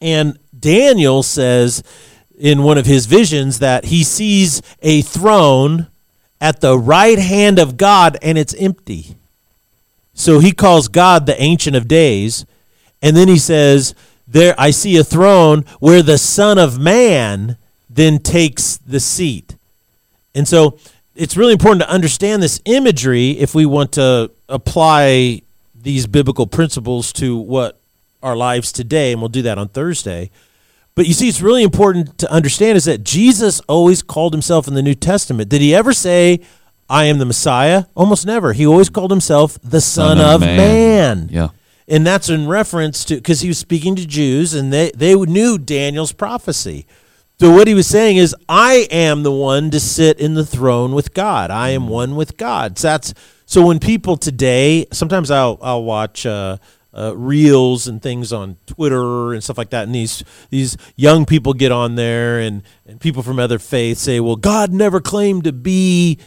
and 0.00 0.38
Daniel 0.58 1.22
says 1.22 1.82
in 2.38 2.62
one 2.62 2.78
of 2.78 2.86
his 2.86 3.06
visions 3.06 3.58
that 3.58 3.86
he 3.86 4.02
sees 4.04 4.62
a 4.82 5.02
throne 5.02 5.88
at 6.40 6.60
the 6.60 6.78
right 6.78 7.18
hand 7.18 7.58
of 7.58 7.76
God 7.76 8.16
and 8.22 8.36
it's 8.38 8.54
empty. 8.54 9.16
So 10.14 10.38
he 10.38 10.52
calls 10.52 10.88
God 10.88 11.26
the 11.26 11.40
Ancient 11.40 11.76
of 11.76 11.88
Days. 11.88 12.46
And 13.02 13.16
then 13.16 13.28
he 13.28 13.38
says, 13.38 13.94
There 14.26 14.54
I 14.58 14.70
see 14.70 14.96
a 14.96 15.04
throne 15.04 15.64
where 15.78 16.02
the 16.02 16.18
Son 16.18 16.58
of 16.58 16.78
Man 16.78 17.58
then 17.88 18.18
takes 18.18 18.78
the 18.78 19.00
seat. 19.00 19.56
And 20.34 20.48
so 20.48 20.78
it's 21.16 21.36
really 21.36 21.52
important 21.52 21.82
to 21.82 21.90
understand 21.90 22.42
this 22.42 22.60
imagery 22.64 23.30
if 23.30 23.54
we 23.54 23.66
want 23.66 23.92
to 23.92 24.30
apply 24.48 25.42
these 25.74 26.06
biblical 26.06 26.46
principles 26.46 27.12
to 27.14 27.36
what 27.36 27.80
our 28.22 28.36
lives 28.36 28.72
today, 28.72 29.12
and 29.12 29.20
we'll 29.20 29.28
do 29.28 29.42
that 29.42 29.58
on 29.58 29.68
Thursday. 29.68 30.30
But 30.94 31.06
you 31.06 31.12
see, 31.12 31.28
it's 31.28 31.42
really 31.42 31.62
important 31.62 32.18
to 32.18 32.32
understand 32.32 32.76
is 32.76 32.86
that 32.86 33.04
Jesus 33.04 33.60
always 33.68 34.02
called 34.02 34.32
himself 34.32 34.66
in 34.66 34.74
the 34.74 34.82
New 34.82 34.94
Testament. 34.94 35.48
Did 35.48 35.60
he 35.60 35.74
ever 35.74 35.92
say, 35.92 36.40
I 36.88 37.04
am 37.04 37.18
the 37.18 37.26
Messiah? 37.26 37.84
Almost 37.94 38.26
never. 38.26 38.52
He 38.52 38.66
always 38.66 38.88
called 38.88 39.10
himself 39.10 39.58
the 39.62 39.80
Son, 39.80 40.16
Son 40.16 40.26
of 40.26 40.34
of, 40.36 40.40
Man. 40.40 40.56
Man. 40.56 41.28
Yeah. 41.30 41.48
And 41.86 42.06
that's 42.06 42.28
in 42.28 42.48
reference 42.48 43.04
to, 43.04 43.16
because 43.16 43.42
he 43.42 43.48
was 43.48 43.58
speaking 43.58 43.94
to 43.96 44.06
Jews 44.06 44.54
and 44.54 44.72
they, 44.72 44.90
they 44.94 45.14
knew 45.14 45.58
Daniel's 45.58 46.12
prophecy. 46.12 46.86
So 47.38 47.50
what 47.52 47.68
he 47.68 47.74
was 47.74 47.86
saying 47.86 48.16
is, 48.16 48.34
I 48.48 48.88
am 48.90 49.22
the 49.22 49.32
one 49.32 49.70
to 49.70 49.78
sit 49.78 50.18
in 50.18 50.32
the 50.32 50.46
throne 50.46 50.92
with 50.92 51.12
God. 51.12 51.50
I 51.50 51.70
am 51.70 51.86
one 51.86 52.16
with 52.16 52.38
God. 52.38 52.78
So 52.78 52.88
that's 52.88 53.12
so 53.44 53.66
when 53.66 53.78
people 53.78 54.16
today, 54.16 54.86
sometimes 54.90 55.30
I'll 55.30 55.58
I'll 55.60 55.84
watch 55.84 56.24
uh, 56.24 56.56
uh, 56.94 57.14
reels 57.14 57.88
and 57.88 58.00
things 58.00 58.32
on 58.32 58.56
Twitter 58.66 59.34
and 59.34 59.44
stuff 59.44 59.58
like 59.58 59.68
that, 59.70 59.84
and 59.84 59.94
these 59.94 60.24
these 60.48 60.78
young 60.96 61.26
people 61.26 61.52
get 61.52 61.72
on 61.72 61.96
there, 61.96 62.40
and 62.40 62.62
and 62.86 63.00
people 63.00 63.22
from 63.22 63.38
other 63.38 63.58
faiths 63.58 64.00
say, 64.00 64.18
well, 64.18 64.36
God 64.36 64.72
never 64.72 64.98
claimed 64.98 65.44
to 65.44 65.52
be 65.52 66.18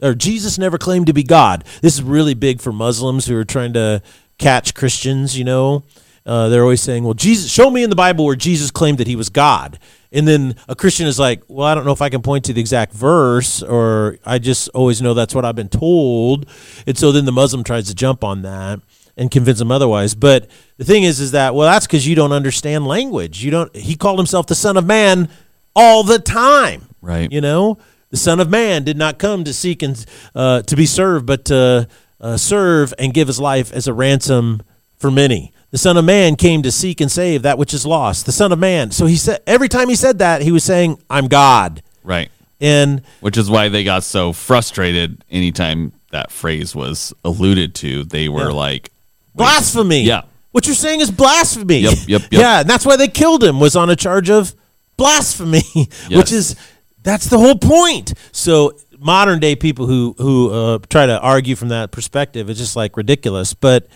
or 0.00 0.14
Jesus 0.14 0.58
never 0.58 0.78
claimed 0.78 1.08
to 1.08 1.12
be 1.12 1.24
God. 1.24 1.64
This 1.82 1.94
is 1.94 2.02
really 2.02 2.34
big 2.34 2.62
for 2.62 2.72
Muslims 2.72 3.26
who 3.26 3.36
are 3.36 3.44
trying 3.44 3.74
to 3.74 4.00
catch 4.38 4.74
Christians, 4.74 5.36
you 5.36 5.44
know. 5.44 5.84
Uh, 6.28 6.50
they're 6.50 6.62
always 6.62 6.82
saying, 6.82 7.04
well, 7.04 7.14
Jesus, 7.14 7.50
show 7.50 7.70
me 7.70 7.82
in 7.82 7.88
the 7.88 7.96
Bible 7.96 8.26
where 8.26 8.36
Jesus 8.36 8.70
claimed 8.70 8.98
that 8.98 9.06
he 9.06 9.16
was 9.16 9.30
God. 9.30 9.78
And 10.12 10.28
then 10.28 10.56
a 10.68 10.76
Christian 10.76 11.06
is 11.06 11.18
like, 11.18 11.42
well, 11.48 11.66
I 11.66 11.74
don't 11.74 11.86
know 11.86 11.92
if 11.92 12.02
I 12.02 12.10
can 12.10 12.20
point 12.20 12.44
to 12.44 12.52
the 12.52 12.60
exact 12.60 12.92
verse, 12.92 13.62
or 13.62 14.18
I 14.26 14.38
just 14.38 14.68
always 14.74 15.00
know 15.00 15.14
that's 15.14 15.34
what 15.34 15.46
I've 15.46 15.56
been 15.56 15.70
told. 15.70 16.46
And 16.86 16.98
so 16.98 17.12
then 17.12 17.24
the 17.24 17.32
Muslim 17.32 17.64
tries 17.64 17.86
to 17.86 17.94
jump 17.94 18.24
on 18.24 18.42
that 18.42 18.80
and 19.16 19.30
convince 19.30 19.58
them 19.58 19.72
otherwise. 19.72 20.14
But 20.14 20.50
the 20.76 20.84
thing 20.84 21.02
is, 21.02 21.18
is 21.18 21.30
that, 21.30 21.54
well, 21.54 21.66
that's 21.66 21.86
because 21.86 22.06
you 22.06 22.14
don't 22.14 22.32
understand 22.32 22.86
language. 22.86 23.42
You 23.42 23.50
don't, 23.50 23.74
he 23.74 23.96
called 23.96 24.18
himself 24.18 24.46
the 24.46 24.54
Son 24.54 24.76
of 24.76 24.84
Man 24.84 25.30
all 25.74 26.04
the 26.04 26.18
time. 26.18 26.88
Right. 27.00 27.32
You 27.32 27.40
know, 27.40 27.78
the 28.10 28.18
Son 28.18 28.38
of 28.38 28.50
Man 28.50 28.84
did 28.84 28.98
not 28.98 29.18
come 29.18 29.44
to 29.44 29.54
seek 29.54 29.82
and 29.82 30.04
uh, 30.34 30.60
to 30.62 30.76
be 30.76 30.84
served, 30.84 31.24
but 31.24 31.46
to 31.46 31.88
uh, 32.20 32.36
serve 32.36 32.92
and 32.98 33.14
give 33.14 33.28
his 33.28 33.40
life 33.40 33.72
as 33.72 33.88
a 33.88 33.94
ransom 33.94 34.60
for 34.96 35.10
many. 35.10 35.54
The 35.70 35.78
Son 35.78 35.96
of 35.98 36.04
Man 36.04 36.36
came 36.36 36.62
to 36.62 36.72
seek 36.72 37.00
and 37.00 37.10
save 37.10 37.42
that 37.42 37.58
which 37.58 37.74
is 37.74 37.84
lost. 37.84 38.24
The 38.26 38.32
Son 38.32 38.52
of 38.52 38.58
Man. 38.58 38.90
So 38.90 39.06
he 39.06 39.16
said 39.16 39.40
every 39.46 39.68
time 39.68 39.88
he 39.88 39.94
said 39.96 40.18
that, 40.20 40.40
he 40.42 40.50
was 40.52 40.64
saying, 40.64 40.98
"I'm 41.10 41.28
God." 41.28 41.82
Right. 42.02 42.30
And 42.60 43.02
Which 43.20 43.36
is 43.36 43.48
why 43.50 43.68
they 43.68 43.84
got 43.84 44.02
so 44.02 44.32
frustrated 44.32 45.24
anytime 45.30 45.92
that 46.10 46.30
phrase 46.32 46.74
was 46.74 47.12
alluded 47.24 47.74
to. 47.76 48.04
They 48.04 48.28
were 48.28 48.48
Yeah. 48.48 48.54
like, 48.56 48.90
blasphemy. 49.34 50.02
Yeah. 50.02 50.22
What 50.52 50.66
you're 50.66 50.74
saying 50.74 51.00
is 51.00 51.10
blasphemy. 51.10 51.80
Yep, 51.80 51.94
yep, 52.06 52.22
yep. 52.22 52.32
Yeah, 52.32 52.60
and 52.60 52.68
that's 52.70 52.84
why 52.86 52.96
they 52.96 53.06
killed 53.08 53.44
him 53.44 53.60
was 53.60 53.76
on 53.76 53.90
a 53.90 53.94
charge 53.96 54.30
of 54.30 54.54
blasphemy, 54.96 55.62
Yes. 55.74 55.90
which 56.10 56.32
is 56.32 56.56
that's 57.02 57.26
the 57.26 57.38
whole 57.38 57.56
point. 57.58 58.14
So 58.32 58.72
modern 58.98 59.38
day 59.38 59.54
people 59.54 59.86
who 59.86 60.14
who 60.18 60.50
uh, 60.50 60.78
try 60.88 61.06
to 61.06 61.20
argue 61.20 61.54
from 61.54 61.68
that 61.68 61.92
perspective 61.92 62.50
is 62.50 62.58
just 62.58 62.74
like 62.74 62.96
ridiculous. 62.96 63.54
But 63.54 63.86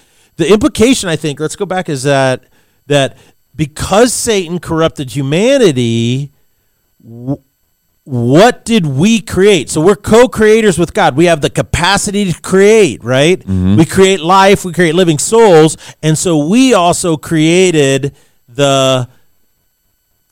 the 0.42 0.52
implication, 0.52 1.08
I 1.08 1.16
think, 1.16 1.38
let's 1.38 1.56
go 1.56 1.66
back, 1.66 1.88
is 1.88 2.02
that 2.02 2.44
that 2.86 3.16
because 3.54 4.12
Satan 4.12 4.58
corrupted 4.58 5.14
humanity, 5.14 6.32
what 8.04 8.64
did 8.64 8.86
we 8.86 9.20
create? 9.20 9.70
So 9.70 9.80
we're 9.80 9.94
co-creators 9.94 10.78
with 10.78 10.92
God. 10.94 11.16
We 11.16 11.26
have 11.26 11.40
the 11.40 11.50
capacity 11.50 12.32
to 12.32 12.40
create, 12.40 13.04
right? 13.04 13.38
Mm-hmm. 13.38 13.76
We 13.76 13.84
create 13.84 14.20
life, 14.20 14.64
we 14.64 14.72
create 14.72 14.96
living 14.96 15.18
souls, 15.18 15.76
and 16.02 16.18
so 16.18 16.48
we 16.48 16.74
also 16.74 17.16
created 17.16 18.16
the 18.48 19.08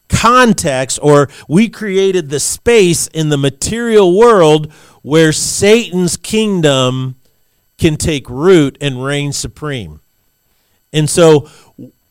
context 0.09 0.99
or 1.03 1.29
we 1.49 1.69
created 1.69 2.31
the 2.31 2.41
space 2.41 3.07
in 3.09 3.29
the 3.29 3.39
material 3.39 4.19
world 4.19 4.73
where 5.03 5.31
Satan's 5.33 6.17
kingdom 6.17 7.15
can 7.81 7.97
take 7.97 8.31
root 8.31 8.79
and 8.81 9.05
reign 9.05 9.33
supreme. 9.33 10.01
And 10.93 11.11
so 11.11 11.49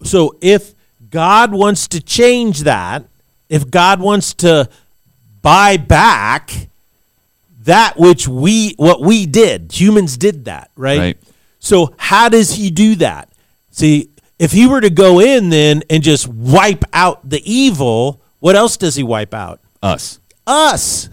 so 0.03 0.37
if 0.41 0.75
God 1.09 1.53
wants 1.53 1.87
to 1.89 2.01
change 2.01 2.61
that, 2.61 3.05
if 3.47 3.69
God 3.71 4.01
wants 4.01 4.33
to 4.35 4.69
buy 5.41 5.77
back 5.77 6.69
that 7.61 7.97
which 7.97 8.27
we 8.27 8.73
what 8.75 8.99
we 8.99 9.25
did, 9.25 9.71
humans 9.71 10.17
did 10.17 10.45
that, 10.45 10.71
right? 10.75 10.99
Right. 10.99 11.17
So 11.59 11.93
how 11.97 12.27
does 12.27 12.55
he 12.55 12.69
do 12.69 12.95
that? 12.95 13.29
See, 13.71 14.09
if 14.39 14.51
he 14.51 14.67
were 14.67 14.81
to 14.81 14.89
go 14.89 15.19
in 15.19 15.49
then 15.49 15.83
and 15.89 16.01
just 16.01 16.27
wipe 16.27 16.83
out 16.93 17.29
the 17.29 17.41
evil, 17.49 18.21
what 18.39 18.55
else 18.55 18.75
does 18.75 18.95
he 18.95 19.03
wipe 19.03 19.33
out? 19.33 19.59
us. 19.81 20.19
us. 20.47 21.09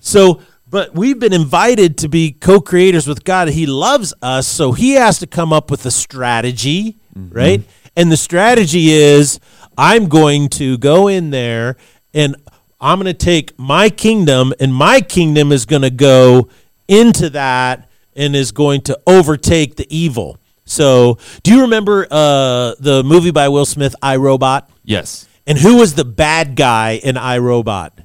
So, 0.00 0.40
but 0.68 0.94
we've 0.94 1.18
been 1.18 1.32
invited 1.32 1.98
to 1.98 2.08
be 2.08 2.32
co 2.32 2.60
creators 2.60 3.06
with 3.06 3.24
God. 3.24 3.48
He 3.48 3.66
loves 3.66 4.12
us. 4.22 4.46
So 4.48 4.72
he 4.72 4.92
has 4.92 5.18
to 5.20 5.26
come 5.26 5.52
up 5.52 5.70
with 5.70 5.84
a 5.86 5.90
strategy, 5.90 6.96
right? 7.14 7.62
And 7.96 8.10
the 8.12 8.16
strategy 8.16 8.90
is 8.90 9.40
I'm 9.78 10.08
going 10.08 10.48
to 10.50 10.76
go 10.78 11.08
in 11.08 11.30
there 11.30 11.76
and 12.12 12.36
I'm 12.80 12.98
going 13.00 13.06
to 13.06 13.14
take 13.14 13.58
my 13.58 13.88
kingdom, 13.88 14.52
and 14.60 14.74
my 14.74 15.00
kingdom 15.00 15.50
is 15.50 15.64
going 15.64 15.80
to 15.82 15.90
go 15.90 16.48
into 16.88 17.30
that 17.30 17.88
and 18.14 18.36
is 18.36 18.52
going 18.52 18.82
to 18.82 18.98
overtake 19.06 19.76
the 19.76 19.86
evil. 19.94 20.38
So, 20.66 21.18
do 21.42 21.54
you 21.54 21.62
remember 21.62 22.06
uh, 22.10 22.74
the 22.78 23.02
movie 23.04 23.30
by 23.30 23.48
Will 23.48 23.64
Smith, 23.64 23.94
I 24.02 24.16
Robot? 24.16 24.68
Yes. 24.84 25.26
And 25.46 25.56
who 25.56 25.76
was 25.76 25.94
the 25.94 26.04
bad 26.04 26.54
guy 26.56 27.00
in 27.02 27.16
I 27.16 27.38
Robot? 27.38 27.98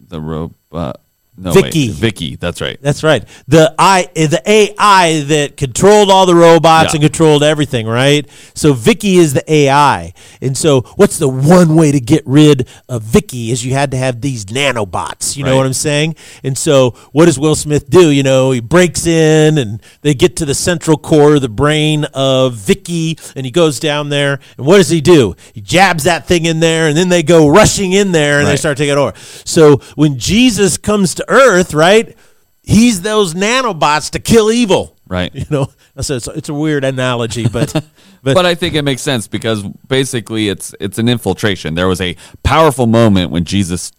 The 0.00 0.20
robot. 0.20 1.00
No, 1.38 1.52
VIKI. 1.52 1.88
Wait. 1.88 1.96
VIKI. 1.96 2.36
That's 2.36 2.60
right. 2.60 2.78
That's 2.80 3.02
right. 3.02 3.26
The 3.46 3.74
I 3.78 4.08
the 4.14 4.40
AI 4.46 5.20
that 5.28 5.56
controlled 5.56 6.10
all 6.10 6.24
the 6.26 6.34
robots 6.34 6.92
Yeah. 6.92 6.96
and 6.96 7.02
controlled 7.02 7.42
everything, 7.42 7.86
right? 7.86 8.26
So 8.54 8.72
VIKI 8.72 9.16
is 9.18 9.34
the 9.34 9.52
AI. 9.52 10.14
And 10.40 10.56
so 10.56 10.80
what's 10.96 11.18
the 11.18 11.28
one 11.28 11.74
way 11.76 11.92
to 11.92 12.00
get 12.00 12.22
rid 12.26 12.66
of 12.88 13.02
VIKI 13.02 13.50
is 13.50 13.64
you 13.64 13.72
had 13.74 13.90
to 13.90 13.96
have 13.96 14.20
these 14.22 14.46
nanobots. 14.46 15.36
You 15.36 15.44
know 15.44 15.56
what 15.56 15.66
I'm 15.66 15.72
saying? 15.74 16.16
And 16.42 16.56
so 16.56 16.92
what 17.12 17.26
does 17.26 17.38
Will 17.38 17.54
Smith 17.54 17.90
do? 17.90 18.10
You 18.10 18.22
know, 18.22 18.50
he 18.52 18.60
breaks 18.60 19.06
in 19.06 19.58
and 19.58 19.82
they 20.02 20.14
get 20.14 20.36
to 20.36 20.44
the 20.46 20.54
central 20.54 20.96
core 20.96 21.38
the 21.38 21.48
brain 21.50 22.04
of 22.14 22.54
VIKI 22.54 23.18
and 23.36 23.44
he 23.44 23.52
goes 23.52 23.78
down 23.78 24.08
there 24.08 24.38
and 24.56 24.66
what 24.66 24.78
does 24.78 24.88
he 24.88 25.00
do? 25.02 25.34
He 25.52 25.60
jabs 25.60 26.04
that 26.04 26.26
thing 26.26 26.46
in 26.46 26.60
there 26.60 26.88
and 26.88 26.96
then 26.96 27.08
they 27.10 27.22
go 27.22 27.46
rushing 27.48 27.92
in 27.92 28.12
there 28.12 28.38
and 28.38 28.48
they 28.48 28.56
start 28.56 28.78
taking 28.78 28.96
over. 28.96 29.12
So 29.44 29.78
when 29.96 30.18
Jesus 30.18 30.78
comes 30.78 31.14
to 31.16 31.25
earth, 31.28 31.74
right? 31.74 32.16
He's 32.62 33.02
those 33.02 33.34
nanobots 33.34 34.10
to 34.10 34.18
kill 34.18 34.50
evil. 34.50 34.96
Right. 35.08 35.32
You 35.34 35.44
know, 35.50 35.70
that's 35.94 36.10
a, 36.10 36.16
it's, 36.16 36.26
a, 36.28 36.30
it's 36.32 36.48
a 36.48 36.54
weird 36.54 36.84
analogy, 36.84 37.48
but 37.48 37.72
but, 38.22 38.34
But 38.34 38.44
I 38.46 38.54
think 38.54 38.74
it 38.74 38.82
makes 38.82 39.02
sense 39.02 39.28
because 39.28 39.62
basically 39.62 40.48
it's 40.48 40.74
it's 40.80 40.98
an 40.98 41.08
infiltration. 41.08 41.74
There 41.74 41.86
was 41.88 42.00
a 42.00 42.16
powerful 42.42 42.86
moment 42.86 43.30
when 43.30 43.44
Jesus 43.44 43.92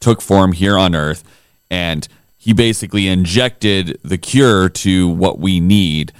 took 0.00 0.20
form 0.20 0.52
here 0.52 0.78
on 0.78 0.94
earth 0.94 1.24
and 1.70 2.06
he 2.36 2.52
basically 2.52 3.08
injected 3.08 3.98
the 4.04 4.18
cure 4.18 4.68
to 4.68 5.08
what 5.08 5.38
we 5.38 5.58
need, 5.60 6.12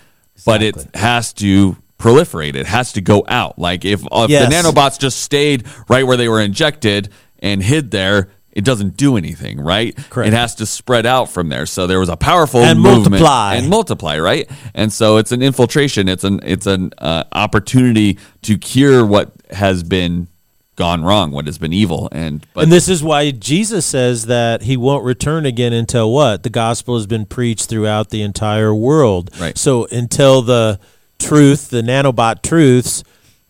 but 0.47 0.63
it 0.63 0.75
has 0.97 1.33
to 1.35 1.77
proliferate. 1.99 2.55
It 2.57 2.67
has 2.67 2.93
to 2.95 3.01
go 3.01 3.25
out. 3.29 3.59
Like 3.59 3.85
if, 3.85 4.03
if 4.11 4.31
Yes. 4.31 4.49
the 4.49 4.55
nanobots 4.71 4.99
just 4.99 5.21
stayed 5.21 5.65
right 5.89 6.05
where 6.07 6.17
they 6.17 6.29
were 6.29 6.41
injected 6.41 7.11
and 7.39 7.63
hid 7.63 7.91
there, 7.93 8.31
it 8.55 8.65
doesn't 8.65 8.97
do 8.97 9.17
anything, 9.17 9.61
right? 9.61 9.95
Correct. 10.11 10.29
It 10.29 10.33
has 10.35 10.55
to 10.57 10.67
spread 10.67 11.07
out 11.07 11.29
from 11.31 11.49
there. 11.49 11.67
So 11.67 11.87
there 11.87 11.99
was 11.99 12.09
a 12.09 12.17
powerful 12.17 12.61
And 12.61 12.81
multiply. 12.81 13.57
and 13.57 13.69
multiply, 13.69 14.19
right? 14.19 14.49
And 14.75 14.93
so 14.93 15.17
it's 15.19 15.33
an 15.33 15.43
infiltration. 15.43 16.09
It's 16.09 16.25
an 16.25 16.41
it's 16.45 16.67
an 16.67 16.93
uh, 16.99 17.25
opportunity 17.33 18.19
to 18.43 18.57
cure 18.57 19.05
what 19.05 19.33
has 19.51 19.83
been 19.83 20.29
gone 20.77 21.05
wrong, 21.05 21.31
what 21.31 21.47
has 21.47 21.57
been 21.59 21.73
evil, 21.73 22.09
and 22.11 22.45
but 22.53 22.65
and 22.65 22.73
this 22.73 22.89
is 22.89 23.03
why 23.03 23.31
Jesus 23.31 23.87
says 23.87 24.27
that 24.27 24.63
he 24.63 24.77
won't 24.77 25.05
return 25.05 25.47
again 25.47 25.73
until 25.73 26.13
what? 26.13 26.43
The 26.43 26.51
gospel 26.51 26.97
has 26.97 27.07
been 27.07 27.27
preached 27.27 27.69
throughout 27.69 28.11
the 28.11 28.23
entire 28.23 28.75
world. 28.75 29.31
Right. 29.41 29.57
So 29.57 29.87
until 29.87 30.43
the 30.43 30.81
truth, 31.19 31.71
the 31.71 31.83
nanobot 31.83 32.43
truths, 32.43 33.05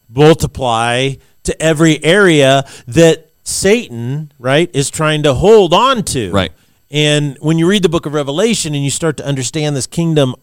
multiply 0.08 1.14
to 1.44 1.62
every 1.62 2.02
area 2.04 2.64
that 2.86 3.23
Satan, 3.44 4.32
right, 4.38 4.70
is 4.74 4.90
trying 4.90 5.22
to 5.22 5.34
hold 5.34 5.72
on 5.72 6.02
to. 6.04 6.30
Right. 6.32 6.52
And 6.90 7.36
when 7.40 7.58
you 7.58 7.68
read 7.68 7.82
the 7.82 7.88
book 7.88 8.06
of 8.06 8.14
Revelation 8.14 8.74
and 8.74 8.82
you 8.82 8.90
start 8.90 9.16
to 9.18 9.26
understand 9.26 9.76
this 9.76 9.86
kingdom, 9.86 10.34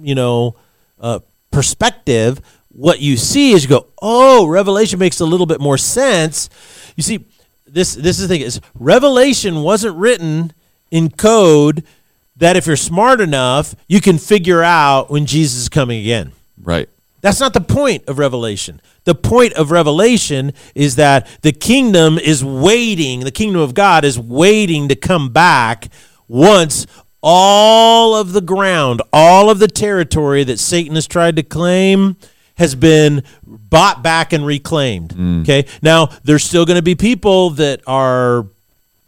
you 0.00 0.14
know, 0.14 0.56
uh, 0.98 1.20
perspective, 1.50 2.40
what 2.68 3.00
you 3.00 3.16
see 3.16 3.52
is 3.52 3.64
you 3.64 3.68
go, 3.68 3.86
oh, 4.00 4.46
Revelation 4.46 4.98
makes 4.98 5.20
a 5.20 5.26
little 5.26 5.46
bit 5.46 5.60
more 5.60 5.76
sense. 5.78 6.48
You 6.96 7.02
see, 7.02 7.26
this 7.66 7.94
this 7.94 8.18
is 8.18 8.28
the 8.28 8.34
thing 8.34 8.42
is 8.42 8.60
Revelation 8.78 9.62
wasn't 9.62 9.96
written 9.96 10.52
in 10.90 11.10
code 11.10 11.84
that 12.36 12.56
if 12.56 12.66
you're 12.66 12.76
smart 12.76 13.20
enough, 13.20 13.74
you 13.88 14.00
can 14.00 14.16
figure 14.16 14.62
out 14.62 15.10
when 15.10 15.26
Jesus 15.26 15.62
is 15.62 15.68
coming 15.68 16.00
again. 16.00 16.32
right, 16.62 16.88
That's 17.20 17.40
not 17.40 17.52
the 17.52 17.60
point 17.60 18.04
of 18.06 18.18
Revelation. 18.18 18.80
The 19.04 19.14
point 19.14 19.54
of 19.54 19.70
Revelation 19.70 20.52
is 20.74 20.96
that 20.96 21.26
the 21.42 21.52
kingdom 21.52 22.18
is 22.18 22.44
waiting, 22.44 23.20
the 23.20 23.30
kingdom 23.30 23.60
of 23.60 23.74
God 23.74 24.04
is 24.04 24.18
waiting 24.18 24.88
to 24.88 24.94
come 24.94 25.30
back 25.30 25.88
once 26.28 26.86
all 27.22 28.14
of 28.14 28.32
the 28.32 28.40
ground, 28.40 29.02
all 29.12 29.50
of 29.50 29.58
the 29.58 29.68
territory 29.68 30.44
that 30.44 30.58
Satan 30.58 30.94
has 30.94 31.06
tried 31.06 31.36
to 31.36 31.42
claim 31.42 32.16
has 32.56 32.74
been 32.74 33.22
bought 33.46 34.02
back 34.02 34.32
and 34.32 34.44
reclaimed. 34.44 35.10
Mm. 35.10 35.42
Okay? 35.42 35.66
Now, 35.82 36.06
there's 36.24 36.44
still 36.44 36.64
going 36.64 36.76
to 36.76 36.82
be 36.82 36.94
people 36.94 37.50
that 37.50 37.80
are, 37.86 38.46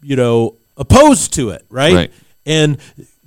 you 0.01 0.15
know, 0.15 0.55
opposed 0.77 1.33
to 1.35 1.49
it, 1.49 1.65
right? 1.69 1.93
Right. 1.93 2.13
And 2.45 2.77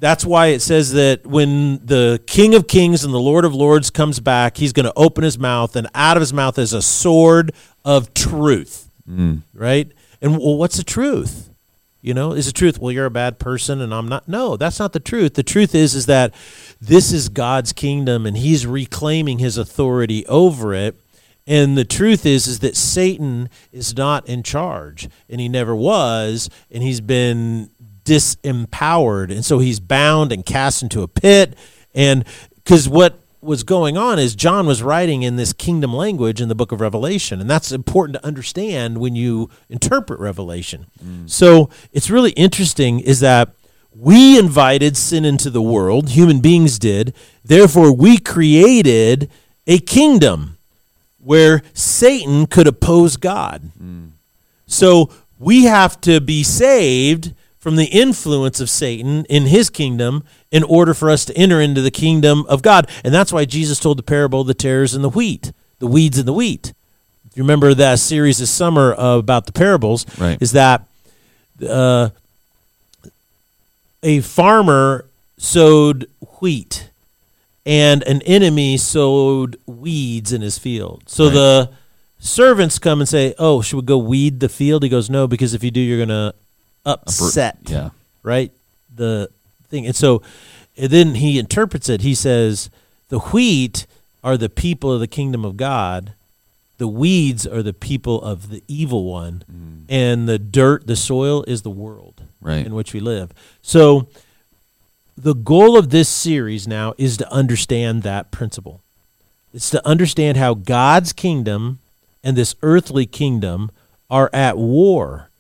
that's 0.04 0.22
why 0.22 0.48
it 0.48 0.60
says 0.60 0.92
that 0.92 1.26
when 1.26 1.84
the 1.84 2.22
King 2.26 2.54
of 2.54 2.68
Kings 2.68 3.04
and 3.04 3.14
the 3.14 3.18
Lord 3.18 3.46
of 3.46 3.54
Lords 3.54 3.88
comes 3.88 4.20
back, 4.20 4.58
he's 4.58 4.74
going 4.74 4.84
to 4.84 4.92
open 4.96 5.24
his 5.24 5.38
mouth, 5.38 5.76
and 5.76 5.88
out 5.94 6.18
of 6.18 6.20
his 6.20 6.34
mouth 6.34 6.58
is 6.58 6.74
a 6.74 6.82
sword 6.82 7.52
of 7.86 8.12
truth. 8.12 8.90
Mm. 9.08 9.44
Right? 9.54 9.90
And 10.20 10.32
well, 10.36 10.58
what's 10.58 10.76
the 10.76 10.84
truth? 10.84 11.48
You 12.02 12.12
know, 12.12 12.32
is 12.32 12.44
the 12.44 12.52
truth? 12.52 12.78
Well, 12.78 12.92
you're 12.92 13.06
a 13.06 13.10
bad 13.10 13.38
person, 13.38 13.80
and 13.80 13.94
I'm 13.94 14.06
not. 14.06 14.28
No, 14.28 14.58
that's 14.58 14.78
not 14.78 14.92
the 14.92 15.00
truth. 15.00 15.34
The 15.34 15.42
truth 15.42 15.74
is, 15.74 15.94
is 15.94 16.04
that 16.04 16.34
this 16.82 17.10
is 17.10 17.30
God's 17.30 17.72
kingdom, 17.72 18.26
and 18.26 18.36
He's 18.36 18.66
reclaiming 18.66 19.38
His 19.38 19.56
authority 19.56 20.26
over 20.26 20.74
it. 20.74 21.00
And 21.46 21.78
the 21.78 21.84
truth 21.84 22.26
is, 22.26 22.46
is 22.46 22.58
that 22.60 22.76
Satan 22.76 23.48
is 23.72 23.96
not 23.96 24.26
in 24.28 24.42
charge, 24.42 25.08
and 25.28 25.40
he 25.40 25.48
never 25.48 25.76
was, 25.76 26.48
and 26.70 26.82
he's 26.82 27.02
been 27.02 27.70
disempowered, 28.04 29.30
and 29.30 29.44
so 29.44 29.58
he's 29.58 29.80
bound 29.80 30.32
and 30.32 30.44
cast 30.44 30.82
into 30.82 31.02
a 31.02 31.08
pit. 31.08 31.56
And 31.94 32.24
because 32.56 32.88
what 32.88 33.18
was 33.40 33.62
going 33.62 33.96
on 33.96 34.18
is 34.18 34.34
John 34.34 34.66
was 34.66 34.82
writing 34.82 35.22
in 35.22 35.36
this 35.36 35.52
kingdom 35.52 35.92
language 35.92 36.40
in 36.40 36.48
the 36.48 36.54
book 36.54 36.72
of 36.72 36.80
Revelation, 36.80 37.40
and 37.40 37.48
that's 37.48 37.72
important 37.72 38.16
to 38.18 38.26
understand 38.26 38.98
when 38.98 39.14
you 39.14 39.50
interpret 39.68 40.18
Revelation. 40.18 40.86
Mm. 41.04 41.28
So 41.28 41.70
it's 41.92 42.10
really 42.10 42.32
interesting 42.32 43.00
is 43.00 43.20
that 43.20 43.54
we 43.96 44.38
invited 44.38 44.96
sin 44.96 45.24
into 45.24 45.50
the 45.50 45.62
world, 45.62 46.10
human 46.10 46.40
beings 46.40 46.78
did. 46.78 47.14
Therefore, 47.44 47.94
we 47.94 48.18
created 48.18 49.30
a 49.66 49.78
kingdom 49.78 50.58
where 51.18 51.62
Satan 51.72 52.46
could 52.46 52.66
oppose 52.66 53.16
God. 53.16 53.70
Mm. 53.80 54.10
So 54.66 55.10
we 55.38 55.64
have 55.64 56.00
to 56.02 56.20
be 56.20 56.42
saved 56.42 57.34
from 57.64 57.76
the 57.76 57.86
influence 57.86 58.60
of 58.60 58.68
Satan 58.68 59.24
in 59.24 59.46
his 59.46 59.70
kingdom 59.70 60.22
in 60.50 60.62
order 60.64 60.92
for 60.92 61.08
us 61.08 61.24
to 61.24 61.34
enter 61.34 61.62
into 61.62 61.80
the 61.80 61.90
kingdom 61.90 62.44
of 62.46 62.60
God. 62.60 62.86
And 63.02 63.14
that's 63.14 63.32
why 63.32 63.46
Jesus 63.46 63.80
told 63.80 63.98
the 63.98 64.02
parable 64.02 64.42
of 64.42 64.46
the 64.46 64.52
tares 64.52 64.92
and 64.92 65.02
the 65.02 65.08
wheat, 65.08 65.50
the 65.78 65.86
weeds 65.86 66.18
and 66.18 66.28
the 66.28 66.34
wheat. 66.34 66.74
If 67.26 67.38
you 67.38 67.42
remember 67.42 67.72
that 67.72 68.00
series 68.00 68.36
this 68.36 68.50
summer 68.50 68.94
about 68.98 69.46
the 69.46 69.52
parables, 69.52 70.04
Right. 70.18 70.36
is 70.42 70.52
that 70.52 70.86
uh, 71.66 72.10
a 74.02 74.20
farmer 74.20 75.06
sowed 75.38 76.06
wheat 76.40 76.90
and 77.64 78.02
an 78.02 78.20
enemy 78.22 78.76
sowed 78.76 79.56
weeds 79.64 80.34
in 80.34 80.42
his 80.42 80.58
field. 80.58 81.04
So 81.06 81.24
Right. 81.24 81.32
the 81.32 81.70
servants 82.18 82.78
come 82.78 83.00
and 83.00 83.08
say, 83.08 83.34
"Oh, 83.38 83.62
should 83.62 83.76
we 83.78 83.82
go 83.84 83.96
weed 83.96 84.40
the 84.40 84.50
field?" 84.50 84.82
He 84.82 84.90
goes, 84.90 85.08
"No, 85.08 85.26
because 85.26 85.54
if 85.54 85.64
you 85.64 85.70
do, 85.70 85.80
you're 85.80 85.96
going 86.04 86.10
to 86.10 86.34
upset." 86.84 87.58
yeah, 87.66 87.90
right? 88.22 88.52
The 88.94 89.30
thing. 89.68 89.86
And 89.86 89.96
so 89.96 90.22
and 90.76 90.90
then 90.90 91.14
he 91.16 91.38
interprets 91.38 91.88
it. 91.88 92.00
He 92.00 92.14
says, 92.14 92.70
the 93.08 93.18
wheat 93.18 93.86
are 94.22 94.36
the 94.36 94.48
people 94.48 94.92
of 94.92 95.00
the 95.00 95.06
kingdom 95.06 95.44
of 95.44 95.56
God, 95.56 96.14
the 96.78 96.88
weeds 96.88 97.46
are 97.46 97.62
the 97.62 97.72
people 97.72 98.20
of 98.22 98.48
the 98.48 98.62
evil 98.66 99.04
one, 99.04 99.44
mm. 99.50 99.84
and 99.88 100.28
the 100.28 100.38
dirt, 100.38 100.86
the 100.86 100.96
soil 100.96 101.44
is 101.44 101.62
the 101.62 101.70
world 101.70 102.22
Right. 102.40 102.66
in 102.66 102.74
which 102.74 102.92
we 102.92 103.00
live. 103.00 103.32
So 103.62 104.08
the 105.16 105.34
goal 105.34 105.78
of 105.78 105.90
this 105.90 106.08
series 106.08 106.66
now 106.66 106.94
is 106.98 107.16
to 107.18 107.32
understand 107.32 108.02
that 108.02 108.30
principle. 108.30 108.82
It's 109.52 109.70
to 109.70 109.86
understand 109.86 110.36
how 110.36 110.54
God's 110.54 111.12
kingdom 111.12 111.78
and 112.24 112.36
this 112.36 112.56
earthly 112.62 113.06
kingdom 113.06 113.70
are 114.10 114.28
at 114.32 114.58
war, 114.58 115.30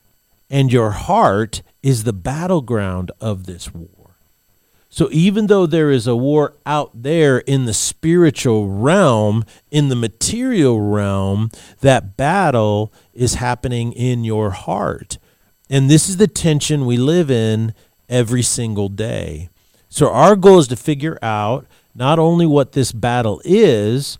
and 0.50 0.72
your 0.72 0.90
heart 0.90 1.62
is 1.82 2.04
the 2.04 2.12
battleground 2.12 3.10
of 3.20 3.46
this 3.46 3.72
war. 3.74 4.16
So 4.88 5.08
even 5.10 5.48
though 5.48 5.66
there 5.66 5.90
is 5.90 6.06
a 6.06 6.14
war 6.14 6.54
out 6.64 6.90
there 6.94 7.38
in 7.38 7.64
the 7.64 7.74
spiritual 7.74 8.68
realm, 8.68 9.44
in 9.72 9.88
the 9.88 9.96
material 9.96 10.80
realm, 10.80 11.50
that 11.80 12.16
battle 12.16 12.92
is 13.12 13.34
happening 13.34 13.92
in 13.92 14.22
your 14.22 14.50
heart. 14.50 15.18
And 15.68 15.90
this 15.90 16.08
is 16.08 16.18
the 16.18 16.28
tension 16.28 16.86
we 16.86 16.96
live 16.96 17.28
in 17.28 17.74
every 18.08 18.42
single 18.42 18.88
day. 18.88 19.48
So 19.88 20.10
our 20.10 20.36
goal 20.36 20.60
is 20.60 20.68
to 20.68 20.76
figure 20.76 21.18
out 21.22 21.66
not 21.94 22.20
only 22.20 22.46
what 22.46 22.70
this 22.70 22.92
battle 22.92 23.42
is, 23.44 24.16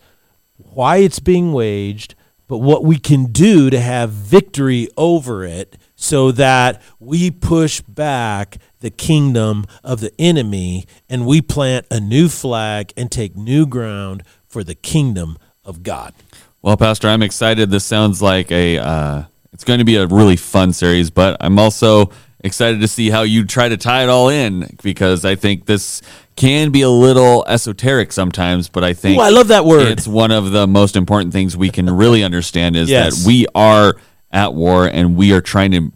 why 0.57 0.97
it's 0.97 1.21
being 1.21 1.53
waged, 1.53 2.17
but 2.49 2.59
what 2.59 2.85
we 2.85 2.99
can 2.99 3.27
do 3.27 3.71
to 3.71 3.81
have 3.81 4.11
victory 4.11 4.89
over 4.97 5.45
it 5.45 5.77
so 6.05 6.31
that 6.33 6.83
we 7.01 7.31
push 7.31 7.81
back 7.81 8.59
the 8.81 8.91
kingdom 8.91 9.65
of 9.83 10.01
the 10.01 10.13
enemy 10.19 10.85
and 11.09 11.27
we 11.27 11.41
plant 11.41 11.87
a 11.91 11.99
new 11.99 12.29
flag 12.29 12.93
and 12.95 13.11
take 13.11 13.35
new 13.35 13.67
ground 13.67 14.23
for 14.47 14.63
the 14.63 14.75
kingdom 14.75 15.39
of 15.65 15.83
God. 15.83 16.13
Well, 16.61 16.77
Pastor, 16.77 17.09
I'm 17.09 17.23
excited. 17.23 17.71
This 17.71 17.85
sounds 17.85 18.21
like 18.21 18.53
a 18.53 18.79
uh, 18.79 19.23
it's 19.55 19.65
going 19.65 19.79
to 19.79 19.85
be 19.85 19.97
a 19.97 20.07
really 20.07 20.37
fun 20.37 20.75
series, 20.75 21.11
but 21.11 21.39
I'm 21.41 21.59
also 21.59 22.11
excited 22.41 22.83
to 22.83 22.89
see 22.89 23.09
how 23.09 23.23
you 23.23 23.47
try 23.47 23.71
to 23.71 23.77
tie 23.79 24.03
it 24.03 24.11
all 24.11 24.29
in 24.29 24.77
because 24.83 25.25
I 25.25 25.37
think 25.37 25.65
this 25.65 26.03
can 26.37 26.71
be 26.71 26.83
a 26.83 26.91
little 26.91 27.47
esoteric 27.49 28.13
sometimes, 28.13 28.69
but 28.69 28.85
I 28.85 28.93
think 28.93 29.19
Ooh, 29.19 29.23
I 29.23 29.31
love 29.31 29.49
that 29.49 29.65
word. 29.65 29.89
It's 29.89 30.07
one 30.07 30.31
of 30.31 30.51
the 30.51 30.67
most 30.67 30.97
important 30.97 31.33
things 31.33 31.57
we 31.57 31.71
can 31.71 31.89
really 31.89 32.23
understand 32.23 32.77
is 32.77 32.91
Yes. 32.91 33.23
that 33.23 33.27
we 33.27 33.47
are 33.55 33.97
at 34.35 34.53
war 34.53 34.87
and 34.87 35.17
we 35.17 35.33
are 35.33 35.41
trying 35.41 35.71
to 35.71 35.93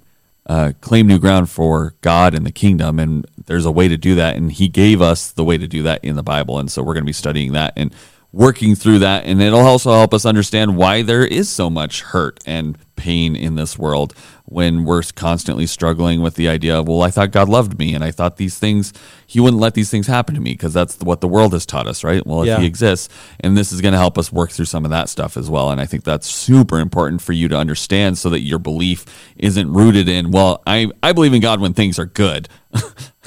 uh, 0.46 0.72
claim 0.80 1.06
new 1.06 1.18
ground 1.18 1.50
for 1.50 1.94
God 2.00 2.34
and 2.34 2.46
the 2.46 2.52
kingdom, 2.52 2.98
and 2.98 3.26
there's 3.46 3.66
a 3.66 3.70
way 3.70 3.86
to 3.86 3.98
do 3.98 4.14
that, 4.14 4.34
and 4.34 4.50
He 4.50 4.66
gave 4.66 5.02
us 5.02 5.30
the 5.30 5.44
way 5.44 5.58
to 5.58 5.68
do 5.68 5.82
that 5.82 6.02
in 6.02 6.16
the 6.16 6.22
Bible, 6.22 6.58
and 6.58 6.72
so 6.72 6.82
we're 6.82 6.94
going 6.94 7.04
to 7.04 7.08
be 7.08 7.12
studying 7.12 7.52
that 7.52 7.74
and 7.76 7.92
working 8.32 8.74
through 8.74 8.98
that, 9.00 9.24
and 9.24 9.40
it'll 9.40 9.60
also 9.60 9.92
help 9.92 10.12
us 10.12 10.26
understand 10.26 10.76
why 10.76 11.02
there 11.02 11.24
is 11.24 11.48
so 11.48 11.70
much 11.70 12.02
hurt 12.02 12.38
and 12.44 12.76
pain 12.94 13.34
in 13.34 13.54
this 13.54 13.78
world 13.78 14.12
when 14.44 14.84
we're 14.84 15.02
constantly 15.14 15.66
struggling 15.66 16.20
with 16.20 16.34
the 16.34 16.48
idea 16.48 16.78
of, 16.78 16.88
well, 16.88 17.02
I 17.02 17.10
thought 17.10 17.30
God 17.30 17.48
loved 17.48 17.78
me, 17.78 17.94
and 17.94 18.02
I 18.02 18.10
thought 18.10 18.36
these 18.36 18.58
things 18.58 18.92
He 19.26 19.40
wouldn't 19.40 19.60
let 19.60 19.74
these 19.74 19.90
things 19.90 20.06
happen 20.06 20.34
to 20.34 20.40
me 20.40 20.52
because 20.52 20.74
that's 20.74 20.98
what 20.98 21.20
the 21.20 21.28
world 21.28 21.52
has 21.52 21.64
taught 21.64 21.86
us, 21.86 22.02
right? 22.04 22.26
Well, 22.26 22.42
if 22.42 22.48
Yeah. 22.48 22.60
He 22.60 22.66
exists, 22.66 23.08
and 23.40 23.56
this 23.56 23.72
is 23.72 23.80
going 23.80 23.92
to 23.92 23.98
help 23.98 24.18
us 24.18 24.32
work 24.32 24.50
through 24.50 24.64
some 24.66 24.84
of 24.84 24.90
that 24.90 25.08
stuff 25.08 25.36
as 25.36 25.48
well. 25.48 25.70
And 25.70 25.80
I 25.80 25.86
think 25.86 26.04
that's 26.04 26.26
super 26.26 26.80
important 26.80 27.22
for 27.22 27.32
you 27.32 27.48
to 27.48 27.56
understand 27.56 28.18
so 28.18 28.30
that 28.30 28.40
your 28.40 28.58
belief 28.58 29.04
isn't 29.36 29.72
rooted 29.72 30.08
in, 30.08 30.30
well, 30.30 30.62
I, 30.66 30.90
I 31.02 31.12
believe 31.12 31.34
in 31.34 31.40
God 31.40 31.60
when 31.60 31.74
things 31.74 31.98
are 31.98 32.06
good. 32.06 32.48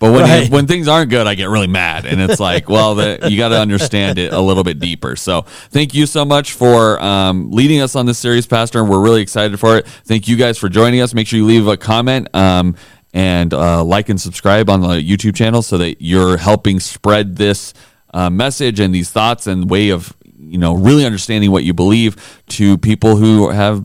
But 0.00 0.12
when 0.12 0.22
Right. 0.22 0.48
when 0.50 0.66
things 0.68 0.86
aren't 0.86 1.10
good, 1.10 1.26
I 1.26 1.34
get 1.34 1.48
really 1.48 1.66
mad, 1.66 2.06
and 2.06 2.20
it's 2.20 2.38
like, 2.38 2.68
well, 2.68 2.94
the, 2.94 3.18
you 3.28 3.36
got 3.36 3.48
to 3.48 3.58
understand 3.60 4.18
it 4.18 4.32
a 4.32 4.40
little 4.40 4.62
bit 4.62 4.78
deeper. 4.78 5.16
So, 5.16 5.42
thank 5.70 5.92
you 5.92 6.06
so 6.06 6.24
much 6.24 6.52
for 6.52 7.02
um, 7.02 7.50
leading 7.50 7.80
us 7.80 7.96
on 7.96 8.06
this 8.06 8.16
series, 8.18 8.46
Pastor, 8.46 8.78
and 8.80 8.88
we're 8.88 9.00
really 9.00 9.22
excited 9.22 9.58
for 9.58 9.76
it. 9.78 9.88
Thank 10.04 10.28
you 10.28 10.36
guys 10.36 10.56
for 10.56 10.68
joining 10.68 11.00
us. 11.00 11.14
Make 11.14 11.26
sure 11.26 11.38
you 11.38 11.46
leave 11.46 11.66
a 11.66 11.76
comment 11.76 12.28
um, 12.32 12.76
and 13.12 13.52
uh, 13.52 13.82
like 13.82 14.08
and 14.08 14.20
subscribe 14.20 14.70
on 14.70 14.82
the 14.82 14.88
YouTube 15.02 15.34
channel 15.34 15.62
so 15.62 15.78
that 15.78 16.00
you're 16.00 16.36
helping 16.36 16.78
spread 16.78 17.34
this 17.36 17.74
uh, 18.14 18.30
message 18.30 18.78
and 18.78 18.94
these 18.94 19.10
thoughts 19.10 19.46
and 19.48 19.68
way 19.68 19.88
of 19.90 20.14
you 20.38 20.58
know 20.58 20.74
really 20.74 21.04
understanding 21.06 21.50
what 21.50 21.64
you 21.64 21.74
believe 21.74 22.40
to 22.50 22.78
people 22.78 23.16
who 23.16 23.48
have 23.50 23.84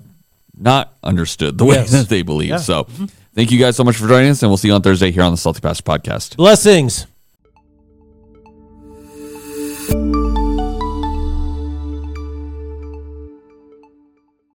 not 0.56 0.93
understood 1.02 1.58
the 1.58 1.65
way 1.65 1.76
Yes. 1.78 1.89
that 1.91 2.08
they 2.10 2.21
believe. 2.21 2.49
Yeah. 2.49 2.58
So. 2.58 2.86
Thank 3.36 3.52
you 3.52 3.60
guys 3.60 3.76
so 3.76 3.84
much 3.84 3.98
for 3.98 4.08
joining 4.08 4.30
us, 4.30 4.43
and 4.43 4.50
we'll 4.50 4.58
see 4.58 4.67
you 4.67 4.74
on 4.76 4.82
Thursday 4.82 5.12
here 5.12 5.24
on 5.24 5.32
the 5.32 5.38
Salty 5.38 5.60
Pastor 5.60 5.84
Podcast. 5.84 6.38
Blessings. 6.38 7.08